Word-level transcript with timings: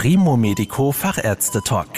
Primo 0.00 0.36
Medico 0.36 0.92
Fachärzte 0.92 1.60
Talk. 1.60 1.88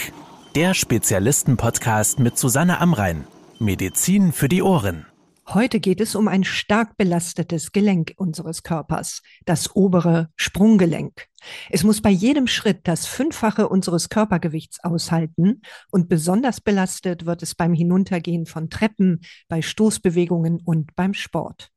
Der 0.54 0.72
Spezialisten-Podcast 0.72 2.18
mit 2.18 2.38
Susanne 2.38 2.80
Amrein. 2.80 3.26
Medizin 3.58 4.32
für 4.32 4.48
die 4.48 4.62
Ohren. 4.62 5.04
Heute 5.46 5.80
geht 5.80 6.00
es 6.00 6.14
um 6.14 6.26
ein 6.26 6.42
stark 6.42 6.96
belastetes 6.96 7.72
Gelenk 7.72 8.14
unseres 8.16 8.62
Körpers, 8.62 9.20
das 9.44 9.76
obere 9.76 10.30
Sprunggelenk. 10.36 11.26
Es 11.68 11.84
muss 11.84 12.00
bei 12.00 12.08
jedem 12.08 12.46
Schritt 12.46 12.88
das 12.88 13.04
Fünffache 13.04 13.68
unseres 13.68 14.08
Körpergewichts 14.08 14.82
aushalten 14.82 15.60
und 15.90 16.08
besonders 16.08 16.62
belastet 16.62 17.26
wird 17.26 17.42
es 17.42 17.54
beim 17.54 17.74
Hinuntergehen 17.74 18.46
von 18.46 18.70
Treppen, 18.70 19.20
bei 19.46 19.60
Stoßbewegungen 19.60 20.62
und 20.64 20.96
beim 20.96 21.12
Sport. 21.12 21.68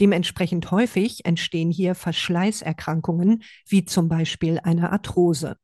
Dementsprechend 0.00 0.72
häufig 0.72 1.24
entstehen 1.24 1.70
hier 1.70 1.94
Verschleißerkrankungen, 1.94 3.44
wie 3.68 3.84
zum 3.84 4.08
Beispiel 4.08 4.58
eine 4.58 4.90
Arthrose. 4.90 5.56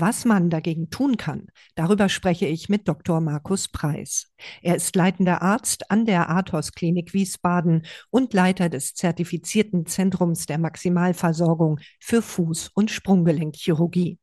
Was 0.00 0.24
man 0.24 0.48
dagegen 0.48 0.90
tun 0.90 1.16
kann, 1.16 1.48
darüber 1.74 2.08
spreche 2.08 2.46
ich 2.46 2.68
mit 2.68 2.86
Dr. 2.86 3.20
Markus 3.20 3.66
Preis. 3.66 4.30
Er 4.62 4.76
ist 4.76 4.94
leitender 4.94 5.42
Arzt 5.42 5.90
an 5.90 6.06
der 6.06 6.30
Athos 6.30 6.70
Klinik 6.70 7.14
Wiesbaden 7.14 7.84
und 8.10 8.32
Leiter 8.32 8.68
des 8.68 8.94
zertifizierten 8.94 9.86
Zentrums 9.86 10.46
der 10.46 10.58
Maximalversorgung 10.58 11.80
für 11.98 12.20
Fuß- 12.20 12.70
und 12.74 12.92
Sprunggelenkchirurgie. 12.92 14.20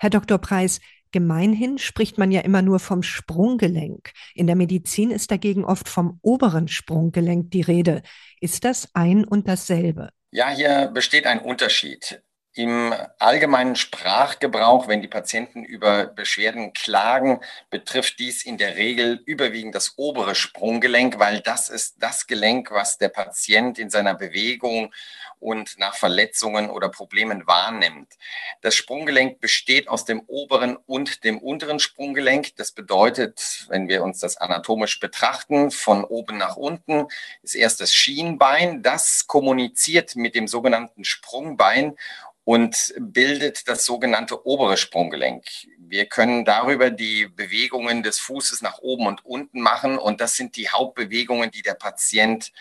Herr 0.00 0.08
Dr. 0.08 0.38
Preis, 0.38 0.80
Gemeinhin 1.10 1.76
spricht 1.76 2.16
man 2.16 2.32
ja 2.32 2.40
immer 2.40 2.62
nur 2.62 2.78
vom 2.78 3.02
Sprunggelenk. 3.02 4.12
In 4.34 4.46
der 4.46 4.56
Medizin 4.56 5.10
ist 5.10 5.30
dagegen 5.30 5.66
oft 5.66 5.90
vom 5.90 6.20
oberen 6.22 6.68
Sprunggelenk 6.68 7.50
die 7.50 7.60
Rede. 7.60 8.00
Ist 8.40 8.64
das 8.64 8.88
ein 8.94 9.26
und 9.26 9.46
dasselbe? 9.46 10.08
Ja, 10.30 10.48
hier 10.48 10.90
besteht 10.94 11.26
ein 11.26 11.40
Unterschied. 11.40 12.22
Im 12.54 12.94
allgemeinen 13.18 13.76
Sprachgebrauch, 13.76 14.86
wenn 14.86 15.00
die 15.00 15.08
Patienten 15.08 15.64
über 15.64 16.04
Beschwerden 16.04 16.74
klagen, 16.74 17.40
betrifft 17.70 18.18
dies 18.18 18.44
in 18.44 18.58
der 18.58 18.76
Regel 18.76 19.22
überwiegend 19.24 19.74
das 19.74 19.94
obere 19.96 20.34
Sprunggelenk, 20.34 21.18
weil 21.18 21.40
das 21.40 21.70
ist 21.70 21.96
das 22.02 22.26
Gelenk, 22.26 22.70
was 22.70 22.98
der 22.98 23.08
Patient 23.08 23.78
in 23.78 23.88
seiner 23.88 24.14
Bewegung 24.14 24.92
und 25.40 25.78
nach 25.78 25.94
Verletzungen 25.94 26.68
oder 26.68 26.90
Problemen 26.90 27.46
wahrnimmt. 27.46 28.12
Das 28.60 28.74
Sprunggelenk 28.74 29.40
besteht 29.40 29.88
aus 29.88 30.04
dem 30.04 30.20
oberen 30.26 30.76
und 30.76 31.24
dem 31.24 31.38
unteren 31.38 31.80
Sprunggelenk. 31.80 32.54
Das 32.56 32.72
bedeutet, 32.72 33.66
wenn 33.70 33.88
wir 33.88 34.02
uns 34.02 34.18
das 34.20 34.36
anatomisch 34.36 35.00
betrachten, 35.00 35.70
von 35.70 36.04
oben 36.04 36.36
nach 36.36 36.56
unten 36.56 37.06
ist 37.42 37.54
erst 37.54 37.80
das 37.80 37.94
Schienbein, 37.94 38.82
das 38.82 39.26
kommuniziert 39.26 40.16
mit 40.16 40.34
dem 40.34 40.46
sogenannten 40.46 41.04
Sprungbein 41.04 41.96
und 42.44 42.94
bildet 42.98 43.68
das 43.68 43.84
sogenannte 43.84 44.46
obere 44.46 44.76
Sprunggelenk. 44.76 45.44
Wir 45.78 46.06
können 46.06 46.44
darüber 46.44 46.90
die 46.90 47.26
Bewegungen 47.26 48.02
des 48.02 48.18
Fußes 48.18 48.62
nach 48.62 48.78
oben 48.78 49.06
und 49.06 49.24
unten 49.24 49.60
machen 49.60 49.98
und 49.98 50.20
das 50.20 50.36
sind 50.36 50.56
die 50.56 50.70
Hauptbewegungen, 50.70 51.50
die 51.50 51.62
der 51.62 51.74
Patient 51.74 52.52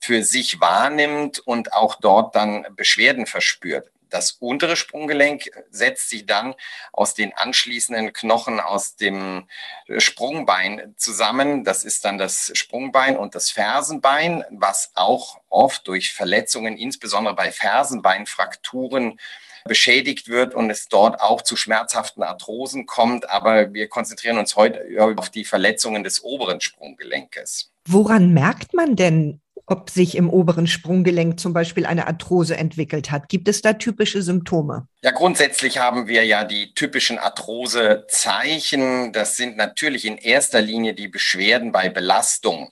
für 0.00 0.24
sich 0.24 0.60
wahrnimmt 0.60 1.38
und 1.38 1.72
auch 1.72 1.94
dort 1.94 2.34
dann 2.34 2.66
Beschwerden 2.74 3.26
verspürt. 3.26 3.91
Das 4.12 4.32
untere 4.32 4.76
Sprunggelenk 4.76 5.50
setzt 5.70 6.10
sich 6.10 6.26
dann 6.26 6.54
aus 6.92 7.14
den 7.14 7.32
anschließenden 7.32 8.12
Knochen 8.12 8.60
aus 8.60 8.94
dem 8.96 9.48
Sprungbein 9.96 10.94
zusammen. 10.98 11.64
Das 11.64 11.82
ist 11.82 12.04
dann 12.04 12.18
das 12.18 12.50
Sprungbein 12.54 13.16
und 13.16 13.34
das 13.34 13.50
Fersenbein, 13.50 14.44
was 14.50 14.92
auch 14.94 15.40
oft 15.48 15.88
durch 15.88 16.12
Verletzungen, 16.12 16.76
insbesondere 16.76 17.34
bei 17.34 17.50
Fersenbeinfrakturen, 17.50 19.18
beschädigt 19.64 20.28
wird 20.28 20.54
und 20.54 20.70
es 20.70 20.88
dort 20.88 21.20
auch 21.20 21.42
zu 21.42 21.56
schmerzhaften 21.56 22.22
Arthrosen 22.22 22.86
kommt. 22.86 23.30
Aber 23.30 23.72
wir 23.72 23.88
konzentrieren 23.88 24.38
uns 24.38 24.56
heute 24.56 24.84
auf 25.16 25.30
die 25.30 25.44
Verletzungen 25.44 26.04
des 26.04 26.22
oberen 26.22 26.60
Sprunggelenkes. 26.60 27.72
Woran 27.86 28.32
merkt 28.32 28.74
man 28.74 28.96
denn, 28.96 29.41
ob 29.66 29.90
sich 29.90 30.16
im 30.16 30.28
oberen 30.28 30.66
Sprunggelenk 30.66 31.38
zum 31.38 31.52
Beispiel 31.52 31.86
eine 31.86 32.06
Arthrose 32.06 32.56
entwickelt 32.56 33.10
hat. 33.10 33.28
Gibt 33.28 33.48
es 33.48 33.62
da 33.62 33.74
typische 33.74 34.22
Symptome? 34.22 34.88
Ja, 35.02 35.10
grundsätzlich 35.12 35.78
haben 35.78 36.08
wir 36.08 36.24
ja 36.24 36.44
die 36.44 36.74
typischen 36.74 37.18
Arthrosezeichen. 37.18 39.12
Das 39.12 39.36
sind 39.36 39.56
natürlich 39.56 40.04
in 40.04 40.18
erster 40.18 40.60
Linie 40.60 40.94
die 40.94 41.08
Beschwerden 41.08 41.72
bei 41.72 41.88
Belastung. 41.88 42.70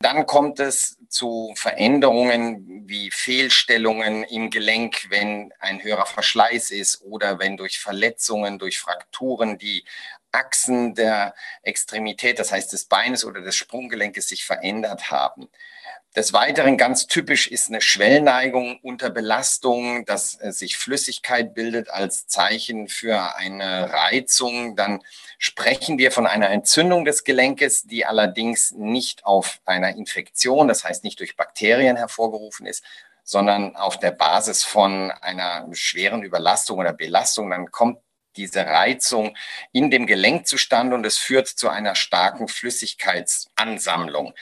Dann 0.00 0.26
kommt 0.26 0.60
es 0.60 0.96
zu 1.08 1.52
Veränderungen 1.56 2.84
wie 2.86 3.10
Fehlstellungen 3.10 4.22
im 4.24 4.50
Gelenk, 4.50 5.06
wenn 5.10 5.52
ein 5.58 5.82
höherer 5.82 6.06
Verschleiß 6.06 6.70
ist 6.70 7.02
oder 7.02 7.40
wenn 7.40 7.56
durch 7.56 7.80
Verletzungen, 7.80 8.58
durch 8.58 8.78
Frakturen 8.78 9.58
die 9.58 9.84
Achsen 10.32 10.94
der 10.94 11.34
Extremität, 11.62 12.38
das 12.38 12.52
heißt 12.52 12.72
des 12.72 12.86
Beines 12.86 13.24
oder 13.24 13.40
des 13.40 13.56
Sprunggelenkes 13.56 14.28
sich 14.28 14.44
verändert 14.44 15.10
haben. 15.10 15.48
Des 16.16 16.32
Weiteren 16.32 16.78
ganz 16.78 17.06
typisch 17.06 17.46
ist 17.48 17.68
eine 17.68 17.82
Schwellneigung 17.82 18.80
unter 18.82 19.10
Belastung, 19.10 20.06
dass 20.06 20.40
äh, 20.40 20.52
sich 20.52 20.76
Flüssigkeit 20.78 21.54
bildet 21.54 21.90
als 21.90 22.26
Zeichen 22.26 22.88
für 22.88 23.36
eine 23.36 23.92
Reizung. 23.92 24.74
Dann 24.74 25.02
sprechen 25.38 25.98
wir 25.98 26.10
von 26.10 26.26
einer 26.26 26.50
Entzündung 26.50 27.04
des 27.04 27.24
Gelenkes, 27.24 27.84
die 27.84 28.06
allerdings 28.06 28.72
nicht 28.72 29.26
auf 29.26 29.60
einer 29.66 29.90
Infektion, 29.90 30.66
das 30.66 30.82
heißt 30.82 31.04
nicht 31.04 31.20
durch 31.20 31.36
Bakterien 31.36 31.96
hervorgerufen 31.96 32.66
ist, 32.66 32.82
sondern 33.22 33.76
auf 33.76 33.98
der 33.98 34.10
Basis 34.10 34.64
von 34.64 35.10
einer 35.10 35.68
schweren 35.72 36.22
Überlastung 36.22 36.78
oder 36.78 36.94
Belastung. 36.94 37.50
Dann 37.50 37.70
kommt 37.70 38.00
diese 38.36 38.66
Reizung 38.66 39.36
in 39.72 39.90
dem 39.90 40.06
Gelenk 40.06 40.46
zustande 40.46 40.94
und 40.94 41.04
es 41.04 41.18
führt 41.18 41.48
zu 41.48 41.68
einer 41.68 41.94
starken 41.94 42.48
Flüssigkeitsansammlung. 42.48 44.34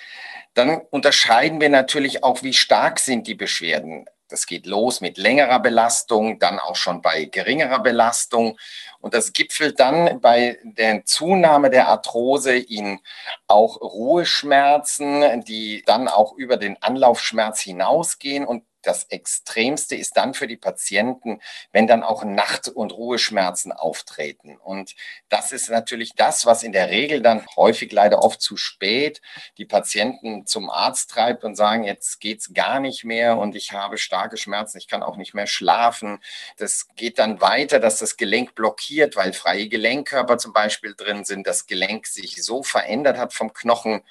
Dann 0.55 0.81
unterscheiden 0.91 1.61
wir 1.61 1.69
natürlich 1.69 2.25
auch, 2.25 2.43
wie 2.43 2.55
stark 2.55 2.99
sind 2.99 3.27
die 3.27 3.35
Beschwerden. 3.35 4.07
Das 4.29 4.47
geht 4.47 4.67
los 4.67 5.01
mit 5.01 5.19
längerer 5.19 5.61
Belastung, 5.61 6.41
dann 6.41 6.59
auch 6.59 6.75
schon 6.75 7.01
bei 7.01 7.27
geringerer 7.27 7.79
Belastung. 7.79 8.59
Und 8.99 9.15
das 9.15 9.33
gipfelt 9.33 9.79
dann 9.79 10.21
bei 10.21 10.59
der 10.65 11.05
Zunahme 11.05 11.71
der 11.71 11.89
Arthrose 11.89 12.57
in 12.57 13.01
auch 13.47 13.81
Ruheschmerzen, 13.81 15.45
die 15.45 15.83
dann 15.87 16.09
auch 16.09 16.33
über 16.33 16.57
den 16.57 16.83
Anlaufschmerz 16.83 17.61
hinausgehen 17.61 18.45
und 18.45 18.65
das 18.87 19.05
Extremste 19.05 19.97
ist 19.97 20.17
dann 20.17 20.35
für 20.35 20.47
die 20.47 20.57
Patienten, 20.57 21.41
wenn 21.73 21.87
dann 21.87 22.03
auch 22.03 22.25
Nacht- 22.25 22.69
und 22.69 22.93
Ruheschmerzen 22.93 23.73
auftreten. 23.73 24.57
Und 24.57 24.95
das 25.29 25.53
ist 25.53 25.69
natürlich 25.71 26.15
das, 26.15 26.47
was 26.47 26.63
in 26.63 26.73
der 26.73 26.91
Regel 26.91 27.21
dann 27.21 27.45
häufig 27.57 27.93
leider 27.93 28.23
oft 28.23 28.41
zu 28.41 28.57
spät 28.57 29.21
die 29.59 29.65
Patienten 29.65 30.47
zum 30.47 30.71
Arzt 30.71 31.11
treibt 31.11 31.45
und 31.45 31.57
sagen, 31.57 31.85
jetzt 31.85 32.21
geht's 32.21 32.55
gar 32.55 32.81
nicht 32.81 33.05
mehr 33.05 33.39
und 33.39 33.57
ich 33.57 33.73
habe 33.73 33.99
starke 33.99 34.37
Schmerzen, 34.37 34.79
ich 34.79 34.89
kann 34.89 35.03
auch 35.03 35.17
nicht 35.17 35.35
mehr 35.35 35.47
schlafen. 35.47 36.21
Das 36.57 36.87
geht 36.97 37.19
dann 37.19 37.41
weiter, 37.41 37.81
dass 37.81 37.99
das 37.99 38.17
Gelenk 38.17 38.55
blockiert, 38.55 39.17
weil 39.17 39.33
freie 39.33 39.69
Gelenkkörper 39.69 40.39
zum 40.39 40.53
Beispiel 40.53 40.95
drin 40.97 41.25
sind, 41.25 41.47
das 41.47 41.67
Gelenk 41.67 42.07
sich 42.07 42.43
so 42.45 42.63
verändert 42.63 43.19
hat 43.19 43.33
vom 43.33 43.53
Knochen, 43.53 44.03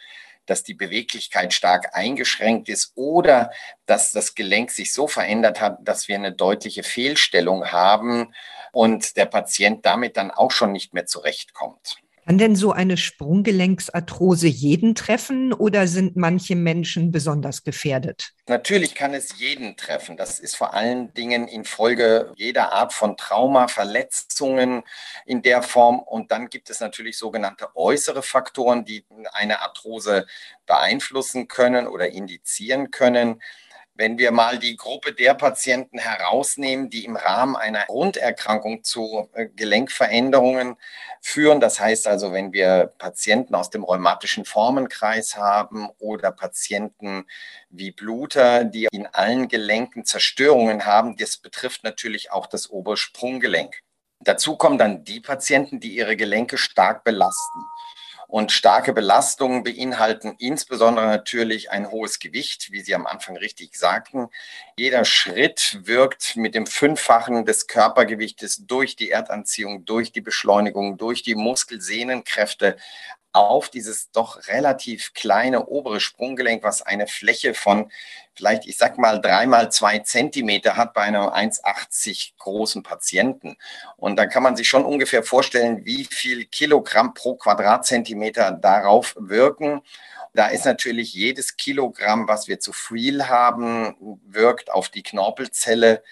dass 0.46 0.64
die 0.64 0.74
Beweglichkeit 0.74 1.54
stark 1.54 1.96
eingeschränkt 1.96 2.70
ist 2.70 2.94
oder 2.96 3.52
dass 3.86 4.12
das 4.12 4.36
Gelenk 4.36 4.72
sich 4.72 4.94
so 4.94 5.08
verändert 5.08 5.62
hat, 5.62 5.78
dass 5.82 6.08
wir 6.08 6.16
eine 6.16 6.32
deutliche 6.32 6.84
Fehlstellung 6.84 7.72
haben 7.72 8.34
und 8.72 9.18
der 9.18 9.26
Patient 9.26 9.86
damit 9.86 10.18
dann 10.18 10.32
auch 10.32 10.52
schon 10.52 10.72
nicht 10.72 10.94
mehr 10.94 11.06
zurechtkommt. 11.06 11.98
Kann 12.25 12.40
denn 12.40 12.56
so 12.56 12.72
eine 12.72 12.97
Sprunggelenksarthrose 12.97 14.47
jeden 14.47 14.96
treffen 14.96 15.53
oder 15.53 15.88
sind 15.88 16.16
manche 16.16 16.56
Menschen 16.56 17.12
besonders 17.12 17.63
gefährdet? 17.63 18.31
Natürlich 18.47 18.96
kann 18.96 19.13
es 19.13 19.40
jeden 19.40 19.78
treffen. 19.78 20.18
Das 20.18 20.40
ist 20.40 20.56
vor 20.56 20.74
allen 20.74 21.14
Dingen 21.14 21.47
infolge 21.47 22.34
jeder 22.35 22.74
Art 22.74 22.94
von 22.94 23.16
Trauma, 23.16 23.67
Verletzungen 23.67 24.82
in 25.28 25.44
der 25.44 25.61
Form. 25.61 26.00
Und 26.00 26.32
dann 26.32 26.50
gibt 26.50 26.72
es 26.72 26.79
natürlich 26.79 27.20
sogenannte 27.20 27.76
äußere 27.76 28.23
Faktoren, 28.23 28.85
die 28.85 29.05
eine 29.32 29.61
Arthrose 29.61 30.26
beeinflussen 30.66 31.47
können 31.47 31.85
oder 31.85 32.09
indizieren 32.09 32.90
können. 32.90 33.40
Wenn 33.97 34.18
wir 34.18 34.32
mal 34.32 34.59
die 34.59 34.76
Gruppe 34.76 35.14
der 35.14 35.36
Patienten 35.36 35.97
herausnehmen, 36.00 36.90
die 36.90 37.06
im 37.06 37.16
Rahmen 37.16 37.56
einer 37.56 37.86
Grunderkrankung 37.86 38.84
zu 38.84 39.30
äh, 39.34 39.47
Gelenkveränderungen 39.47 40.76
führen, 41.22 41.62
das 41.62 41.80
heißt 41.80 42.06
also, 42.06 42.34
wenn 42.34 42.52
wir 42.52 42.94
Patienten 42.97 43.56
aus 43.56 43.70
dem 43.70 43.86
rheumatischen 43.86 44.44
Formenkreis 44.44 45.38
haben 45.38 45.90
oder 45.97 46.34
Patienten 46.34 47.26
wie 47.70 47.92
Bluter, 47.92 48.66
die 48.66 48.90
in 48.92 49.08
allen 49.08 49.47
Gelenken 49.47 50.03
Zerstörungen 50.03 50.86
haben, 50.86 51.16
das 51.16 51.38
betrifft 51.38 51.86
natürlich 51.86 52.34
auch 52.34 52.48
das 52.48 52.70
Obersprunggelenk. 52.70 53.80
Dazu 54.20 54.58
kommen 54.58 54.78
dann 54.78 55.06
die 55.06 55.22
Patienten, 55.22 55.80
die 55.80 55.96
ihre 55.96 56.18
Gelenke 56.18 56.58
stark 56.58 57.06
belasten. 57.06 57.59
Und 58.28 58.52
starke 58.52 58.92
Belastungen 58.94 59.64
beinhalten 59.64 60.36
insbesondere 60.40 61.06
natürlich 61.06 61.72
ein 61.72 61.92
hohes 61.92 62.20
Gewicht, 62.20 62.72
wie 62.72 62.82
Sie 62.82 62.96
am 62.96 63.06
Anfang 63.06 63.38
richtig 63.38 63.76
sagten. 63.76 64.30
Jeder 64.78 65.06
Schritt 65.06 65.80
wirkt 65.84 66.36
mit 66.36 66.56
dem 66.56 66.66
Fünffachen 66.66 67.46
des 67.46 67.68
Körpergewichtes 67.68 68.66
durch 68.66 68.96
die 68.96 69.12
Erdanziehung, 69.12 69.86
durch 69.86 70.12
die 70.12 70.22
Beschleunigung, 70.22 70.98
durch 70.98 71.24
die 71.24 71.36
Muskelsehnenkräfte 71.36 72.78
auf 73.35 73.70
dieses 73.70 74.11
doch 74.11 74.47
relativ 74.47 75.14
kleine 75.14 75.66
obere 75.67 75.99
Sprunggelenk, 75.99 76.64
was 76.64 76.82
eine 76.82 77.08
Fläche 77.08 77.53
von 77.53 77.91
vielleicht, 78.34 78.66
ich 78.66 78.78
sag 78.78 78.97
mal, 78.97 79.22
dreimal 79.22 79.72
zwei 79.72 79.99
Zentimeter 79.99 80.78
hat 80.78 80.93
bei 80.93 81.02
einem 81.02 81.23
1,80 81.23 82.34
großen 82.37 82.84
Patienten. 82.84 83.58
Und 83.97 84.17
da 84.17 84.26
kann 84.26 84.43
man 84.43 84.55
sich 84.55 84.67
schon 84.67 84.85
ungefähr 84.85 85.23
vorstellen, 85.23 85.85
wie 85.85 86.05
viel 86.05 86.46
Kilogramm 86.46 87.14
pro 87.14 87.35
Quadratzentimeter 87.35 88.52
darauf 88.52 89.16
wirken. 89.20 89.81
Da 90.34 90.47
ist 90.47 90.66
natürlich 90.66 91.14
jedes 91.14 91.55
Kilogramm, 91.58 92.28
was 92.28 92.47
wir 92.47 92.59
zu 92.59 92.73
viel 92.73 93.28
haben, 93.28 94.20
wirkt 94.26 94.72
auf 94.72 94.90
die 94.90 95.03
Knorpelzelle 95.03 96.03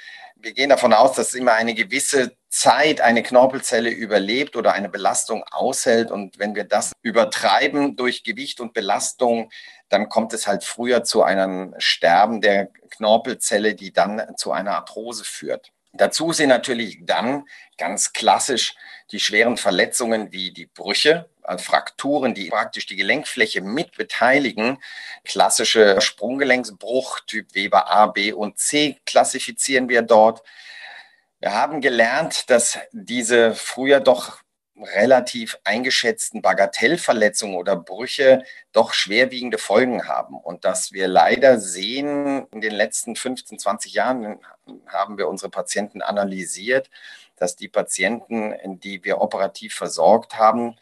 wir 0.43 0.53
gehen 0.53 0.69
davon 0.69 0.93
aus, 0.93 1.15
dass 1.15 1.33
immer 1.33 1.53
eine 1.53 1.73
gewisse 1.73 2.35
Zeit 2.53 3.01
eine 3.01 3.23
Knorpelzelle 3.23 3.89
überlebt 3.89 4.55
oder 4.55 4.73
eine 4.73 4.87
Belastung 4.87 5.43
aushält. 5.49 6.11
Und 6.11 6.37
wenn 6.37 6.53
wir 6.53 6.65
das 6.65 6.91
übertreiben 7.01 7.95
durch 7.95 8.23
Gewicht 8.23 8.59
und 8.59 8.73
Belastung, 8.73 9.51
dann 9.89 10.07
kommt 10.07 10.33
es 10.33 10.45
halt 10.45 10.63
früher 10.63 11.03
zu 11.03 11.23
einem 11.23 11.73
Sterben 11.79 12.41
der 12.41 12.67
Knorpelzelle, 12.91 13.73
die 13.73 13.91
dann 13.91 14.35
zu 14.37 14.51
einer 14.51 14.75
Arthrose 14.75 15.23
führt. 15.23 15.71
Dazu 15.93 16.31
sind 16.31 16.49
natürlich 16.49 16.99
dann 17.01 17.45
ganz 17.79 18.13
klassisch 18.13 18.75
die 19.11 19.19
schweren 19.19 19.57
Verletzungen 19.57 20.31
wie 20.31 20.51
die 20.51 20.67
Brüche, 20.67 21.27
also 21.41 21.63
Frakturen, 21.63 22.35
die 22.35 22.49
praktisch 22.49 22.85
die 22.85 22.95
Gelenkfläche 22.95 23.61
mit 23.61 23.97
beteiligen. 23.97 24.77
Klassische 25.23 25.99
Sprunggelenksbruch, 26.01 27.19
Typ 27.21 27.55
Weber 27.55 27.89
A, 27.89 28.07
B 28.07 28.31
und 28.31 28.59
C 28.59 28.99
klassifizieren 29.07 29.89
wir 29.89 30.03
dort. 30.03 30.43
Wir 31.43 31.53
haben 31.53 31.81
gelernt, 31.81 32.49
dass 32.49 32.79
diese 32.93 33.53
früher 33.53 33.99
doch 33.99 34.37
relativ 34.77 35.57
eingeschätzten 35.65 36.41
Bagatellverletzungen 36.41 37.57
oder 37.57 37.75
Brüche 37.75 38.45
doch 38.71 38.93
schwerwiegende 38.93 39.57
Folgen 39.57 40.07
haben. 40.07 40.37
Und 40.37 40.63
dass 40.63 40.93
wir 40.93 41.09
leider 41.09 41.59
sehen, 41.59 42.47
in 42.53 42.61
den 42.61 42.71
letzten 42.71 43.17
15, 43.17 43.59
20 43.59 43.93
Jahren 43.93 44.39
haben 44.87 45.17
wir 45.17 45.27
unsere 45.27 45.51
Patienten 45.51 46.01
analysiert, 46.01 46.89
dass 47.35 47.57
die 47.57 47.67
Patienten, 47.67 48.79
die 48.79 49.03
wir 49.03 49.19
operativ 49.19 49.75
versorgt 49.75 50.37
haben, 50.37 50.77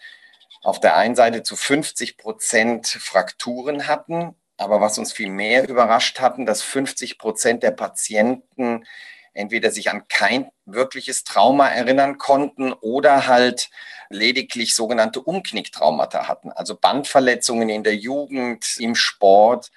auf 0.62 0.80
der 0.80 0.96
einen 0.96 1.16
Seite 1.16 1.42
zu 1.42 1.56
50 1.56 2.18
Prozent 2.18 2.86
Frakturen 2.86 3.88
hatten, 3.88 4.36
aber 4.58 4.80
was 4.80 5.00
uns 5.00 5.12
viel 5.12 5.32
mehr 5.32 5.68
überrascht 5.68 6.20
hatten, 6.20 6.46
dass 6.46 6.62
50 6.62 7.18
Prozent 7.18 7.64
der 7.64 7.72
Patienten 7.72 8.86
entweder 9.34 9.72
sich 9.72 9.90
an 9.90 10.08
kein 10.08 10.52
wirkliches 10.66 11.24
Trauma 11.24 11.68
erinnern 11.70 12.18
konnten 12.18 12.74
oder 12.74 13.28
halt 13.28 13.70
lediglich 14.10 14.76
sogenannte 14.76 15.22
Umknicktraumata 15.22 16.28
hatten, 16.28 16.52
also 16.52 16.76
Bandverletzungen 16.76 17.70
in 17.70 17.84
der 17.84 17.96
Jugend, 17.96 18.76
im 18.78 18.96
Sport, 18.96 19.72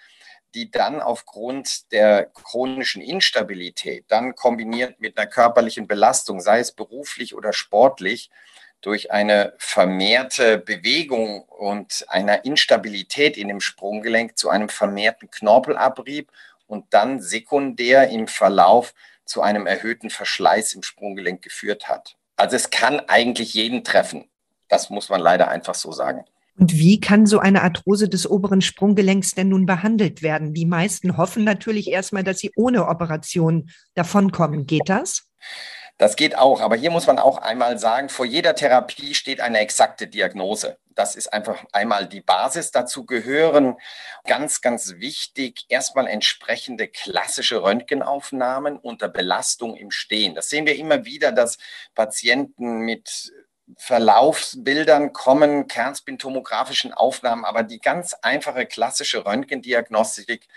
die 0.55 0.71
dann 0.71 1.01
aufgrund 1.01 1.91
der 1.93 2.27
chronischen 2.27 3.03
Instabilität, 3.03 4.05
dann 4.09 4.35
kombiniert 4.35 5.01
mit 5.01 5.19
einer 5.19 5.27
körperlichen 5.27 5.87
Belastung, 5.87 6.41
sei 6.41 6.61
es 6.61 6.73
beruflich 6.73 7.35
oder 7.35 7.53
sportlich, 7.53 8.31
durch 8.81 9.11
eine 9.11 9.55
vermehrte 9.56 10.59
Bewegung 10.59 11.43
und 11.45 12.05
einer 12.09 12.45
Instabilität 12.45 13.37
in 13.37 13.49
dem 13.49 13.61
Sprunggelenk 13.61 14.37
zu 14.37 14.51
einem 14.51 14.69
vermehrten 14.69 15.31
Knorpelabrieb 15.31 16.31
und 16.67 16.93
dann 16.93 17.21
sekundär 17.21 18.11
im 18.11 18.29
Verlauf 18.29 18.95
zu 19.25 19.43
einem 19.43 19.67
erhöhten 19.67 20.11
Verschleiß 20.11 20.75
im 20.75 20.82
Sprunggelenk 20.82 21.43
geführt 21.43 21.88
hat. 21.88 22.17
Also 22.37 22.56
es 22.56 22.71
kann 22.71 23.00
eigentlich 23.00 23.55
jeden 23.55 23.85
treffen. 23.85 24.29
Das 24.69 24.91
muss 24.91 25.09
man 25.09 25.21
leider 25.21 25.49
einfach 25.49 25.75
so 25.75 25.93
sagen. 25.93 26.25
Und 26.56 26.73
wie 26.75 27.00
kann 27.00 27.26
so 27.26 27.41
eine 27.41 27.62
Arthrose 27.62 28.09
des 28.09 28.31
oberen 28.31 28.61
Sprunggelenks 28.61 29.35
denn 29.35 29.49
nun 29.49 29.67
behandelt 29.67 30.23
werden? 30.23 30.55
Die 30.55 30.67
meisten 30.67 31.17
hoffen 31.17 31.43
natürlich 31.43 31.88
erstmal, 31.88 32.23
dass 32.23 32.38
sie 32.38 32.53
ohne 32.55 32.87
Operation 32.87 33.71
davonkommen. 33.94 34.67
Geht 34.67 34.88
das? 34.88 35.29
Das 35.96 36.17
geht 36.17 36.37
auch, 36.37 36.61
aber 36.61 36.75
hier 36.75 36.91
muss 36.91 37.06
man 37.06 37.20
auch 37.20 37.38
einmal 37.38 37.79
sagen, 37.79 38.08
vor 38.08 38.26
jeder 38.26 38.56
Therapie 38.56 39.14
steht 39.14 39.41
eine 39.41 39.61
exakte 39.61 40.08
Diagnose. 40.08 40.76
Das 40.96 41.14
ist 41.14 41.32
einfach 41.32 41.64
einmal 41.73 42.08
die 42.08 42.20
Basis. 42.20 42.73
Dazu 42.73 43.06
gehören 43.06 43.76
ganz, 44.26 44.61
ganz 44.61 44.94
wichtig 44.96 45.67
erstmal 45.69 46.08
entsprechende 46.08 46.88
klassische 46.88 47.62
Röntgenaufnahmen 47.62 48.76
unter 48.76 49.08
Belastung 49.08 49.76
im 49.76 49.93
Stehen. 49.93 50.35
Das 50.35 50.50
sehen 50.50 50.67
wir 50.67 50.76
immer 50.76 51.05
wieder, 51.05 51.31
dass 51.31 51.58
Patienten 51.94 52.81
mit 52.81 53.32
Verlaufsbildern 53.76 55.12
kommen, 55.12 55.69
kernspintomografischen 55.69 56.93
Aufnahmen, 56.93 57.44
aber 57.44 57.62
die 57.62 57.79
ganz 57.79 58.14
einfache 58.14 58.67
klassische 58.67 59.25
Röntgendiagnostik 59.25 60.49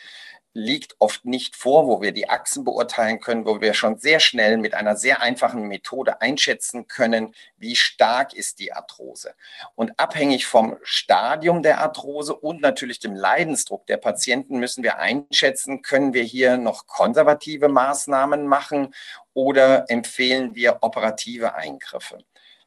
liegt 0.57 0.95
oft 0.97 1.23
nicht 1.23 1.55
vor, 1.55 1.87
wo 1.87 2.01
wir 2.01 2.11
die 2.11 2.29
Achsen 2.29 2.63
beurteilen 2.63 3.19
können, 3.19 3.45
wo 3.45 3.61
wir 3.61 3.75
schon 3.75 3.99
sehr 3.99 4.19
schnell 4.19 4.57
mit 4.57 4.73
einer 4.73 4.95
sehr 4.95 5.21
einfachen 5.21 5.67
Methode 5.67 6.19
einschätzen 6.19 6.87
können, 6.87 7.35
wie 7.57 7.75
stark 7.75 8.33
ist 8.33 8.59
die 8.59 8.73
Arthrose. 8.73 9.35
Und 9.75 9.99
abhängig 9.99 10.47
vom 10.47 10.77
Stadium 10.81 11.61
der 11.61 11.79
Arthrose 11.79 12.35
und 12.35 12.59
natürlich 12.61 12.99
dem 12.99 13.15
Leidensdruck 13.15 13.85
der 13.85 13.97
Patienten 13.97 14.57
müssen 14.57 14.83
wir 14.83 14.97
einschätzen, 14.97 15.83
können 15.83 16.13
wir 16.13 16.23
hier 16.23 16.57
noch 16.57 16.87
konservative 16.87 17.67
Maßnahmen 17.67 18.47
machen 18.47 18.95
oder 19.33 19.89
empfehlen 19.89 20.55
wir 20.55 20.79
operative 20.81 21.53
Eingriffe. 21.53 22.17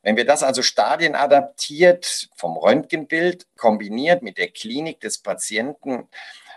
Wenn 0.02 0.16
wir 0.16 0.24
das 0.24 0.42
also 0.42 0.62
stadienadaptiert 0.62 2.30
vom 2.36 2.56
Röntgenbild 2.56 3.46
kombiniert 3.56 4.22
mit 4.22 4.38
der 4.38 4.48
Klinik 4.48 5.00
des 5.00 5.18
Patienten 5.18 6.08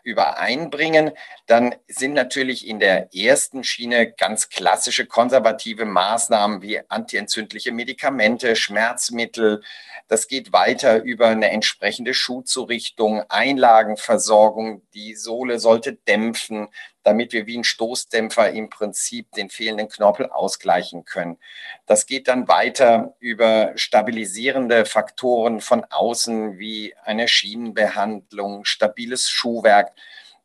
übereinbringen, 0.04 1.12
dann 1.48 1.76
sind 1.88 2.14
natürlich 2.14 2.68
in 2.68 2.80
der 2.80 3.14
ersten 3.16 3.64
Schiene 3.64 4.12
ganz 4.12 4.50
klassische 4.50 5.06
konservative 5.06 5.86
Maßnahmen 5.86 6.62
wie 6.62 6.82
antientzündliche 6.90 7.72
Medikamente, 7.72 8.56
Schmerzmittel. 8.56 9.64
Das 10.08 10.28
geht 10.28 10.54
weiter 10.54 11.02
über 11.02 11.28
eine 11.28 11.50
entsprechende 11.50 12.14
Schuhzurichtung, 12.14 13.24
Einlagenversorgung. 13.30 14.82
Die 14.94 15.16
Sohle 15.16 15.60
sollte 15.60 15.94
dämpfen, 15.94 16.68
damit 17.04 17.34
wir 17.34 17.46
wie 17.48 17.58
ein 17.58 17.64
Stoßdämpfer 17.64 18.52
im 18.52 18.70
Prinzip 18.70 19.32
den 19.34 19.50
fehlenden 19.50 19.90
Knorpel 19.90 20.30
ausgleichen 20.30 21.06
können. 21.06 21.38
Das 21.86 22.06
geht 22.06 22.28
dann 22.28 22.48
weiter 22.48 23.16
über 23.20 23.74
stabilisierende 23.76 24.86
Faktoren 24.86 25.62
von 25.62 25.86
außen 25.86 26.58
wie 26.58 26.96
eine 27.04 27.28
Schienenbehandlung, 27.28 28.66
stabiles 28.66 29.30
Schuhwerk 29.30 29.92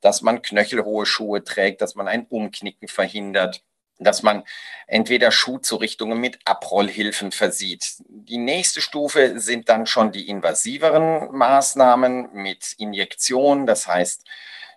dass 0.00 0.22
man 0.22 0.42
knöchelhohe 0.42 1.06
Schuhe 1.06 1.42
trägt, 1.44 1.80
dass 1.80 1.94
man 1.94 2.08
ein 2.08 2.26
Umknicken 2.26 2.88
verhindert, 2.88 3.62
dass 3.98 4.22
man 4.22 4.44
entweder 4.86 5.30
Schuhzurichtungen 5.30 6.18
mit 6.20 6.38
Abrollhilfen 6.44 7.32
versieht. 7.32 7.96
Die 8.08 8.38
nächste 8.38 8.80
Stufe 8.80 9.40
sind 9.40 9.68
dann 9.68 9.86
schon 9.86 10.12
die 10.12 10.28
invasiveren 10.28 11.32
Maßnahmen 11.36 12.30
mit 12.32 12.74
Injektion, 12.78 13.66
das 13.66 13.88
heißt 13.88 14.24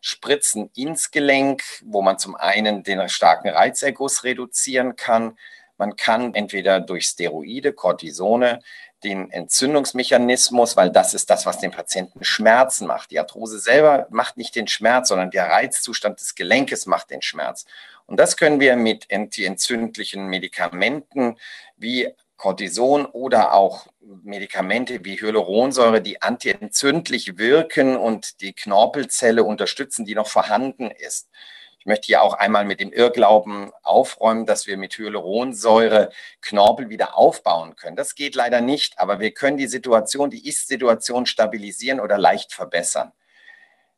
Spritzen 0.01 0.69
ins 0.75 1.11
Gelenk, 1.11 1.63
wo 1.85 2.01
man 2.01 2.17
zum 2.17 2.35
einen 2.35 2.83
den 2.83 3.07
starken 3.07 3.49
Reizerguss 3.49 4.23
reduzieren 4.23 4.95
kann. 4.95 5.37
Man 5.77 5.95
kann 5.95 6.33
entweder 6.33 6.79
durch 6.79 7.05
Steroide, 7.05 7.73
Cortisone, 7.73 8.59
den 9.03 9.31
Entzündungsmechanismus, 9.31 10.77
weil 10.77 10.91
das 10.91 11.13
ist 11.13 11.29
das, 11.29 11.45
was 11.45 11.59
den 11.59 11.71
Patienten 11.71 12.23
Schmerzen 12.23 12.87
macht. 12.87 13.11
Die 13.11 13.19
Arthrose 13.19 13.59
selber 13.59 14.07
macht 14.09 14.37
nicht 14.37 14.55
den 14.55 14.67
Schmerz, 14.67 15.09
sondern 15.09 15.31
der 15.31 15.49
Reizzustand 15.49 16.19
des 16.19 16.35
Gelenkes 16.35 16.85
macht 16.85 17.09
den 17.09 17.21
Schmerz. 17.21 17.65
Und 18.05 18.19
das 18.19 18.37
können 18.37 18.59
wir 18.59 18.75
mit 18.75 19.07
antientzündlichen 19.11 20.27
Medikamenten 20.27 21.37
wie 21.77 22.13
Cortison 22.41 23.05
oder 23.05 23.53
auch 23.53 23.85
Medikamente 24.23 25.05
wie 25.05 25.21
Hyaluronsäure, 25.21 26.01
die 26.01 26.23
antientzündlich 26.23 27.37
wirken 27.37 27.95
und 27.95 28.41
die 28.41 28.53
Knorpelzelle 28.53 29.43
unterstützen, 29.43 30.05
die 30.05 30.15
noch 30.15 30.27
vorhanden 30.27 30.89
ist. 30.89 31.29
Ich 31.77 31.85
möchte 31.85 32.07
hier 32.07 32.23
auch 32.23 32.33
einmal 32.33 32.65
mit 32.65 32.79
dem 32.79 32.91
Irrglauben 32.91 33.71
aufräumen, 33.83 34.47
dass 34.47 34.65
wir 34.65 34.75
mit 34.77 34.97
Hyaluronsäure 34.97 36.09
Knorpel 36.41 36.89
wieder 36.89 37.15
aufbauen 37.15 37.75
können. 37.75 37.95
Das 37.95 38.15
geht 38.15 38.33
leider 38.33 38.59
nicht, 38.59 38.97
aber 38.97 39.19
wir 39.19 39.35
können 39.35 39.57
die 39.57 39.67
Situation, 39.67 40.31
die 40.31 40.47
Ist-Situation 40.47 41.27
stabilisieren 41.27 41.99
oder 41.99 42.17
leicht 42.17 42.53
verbessern. 42.53 43.11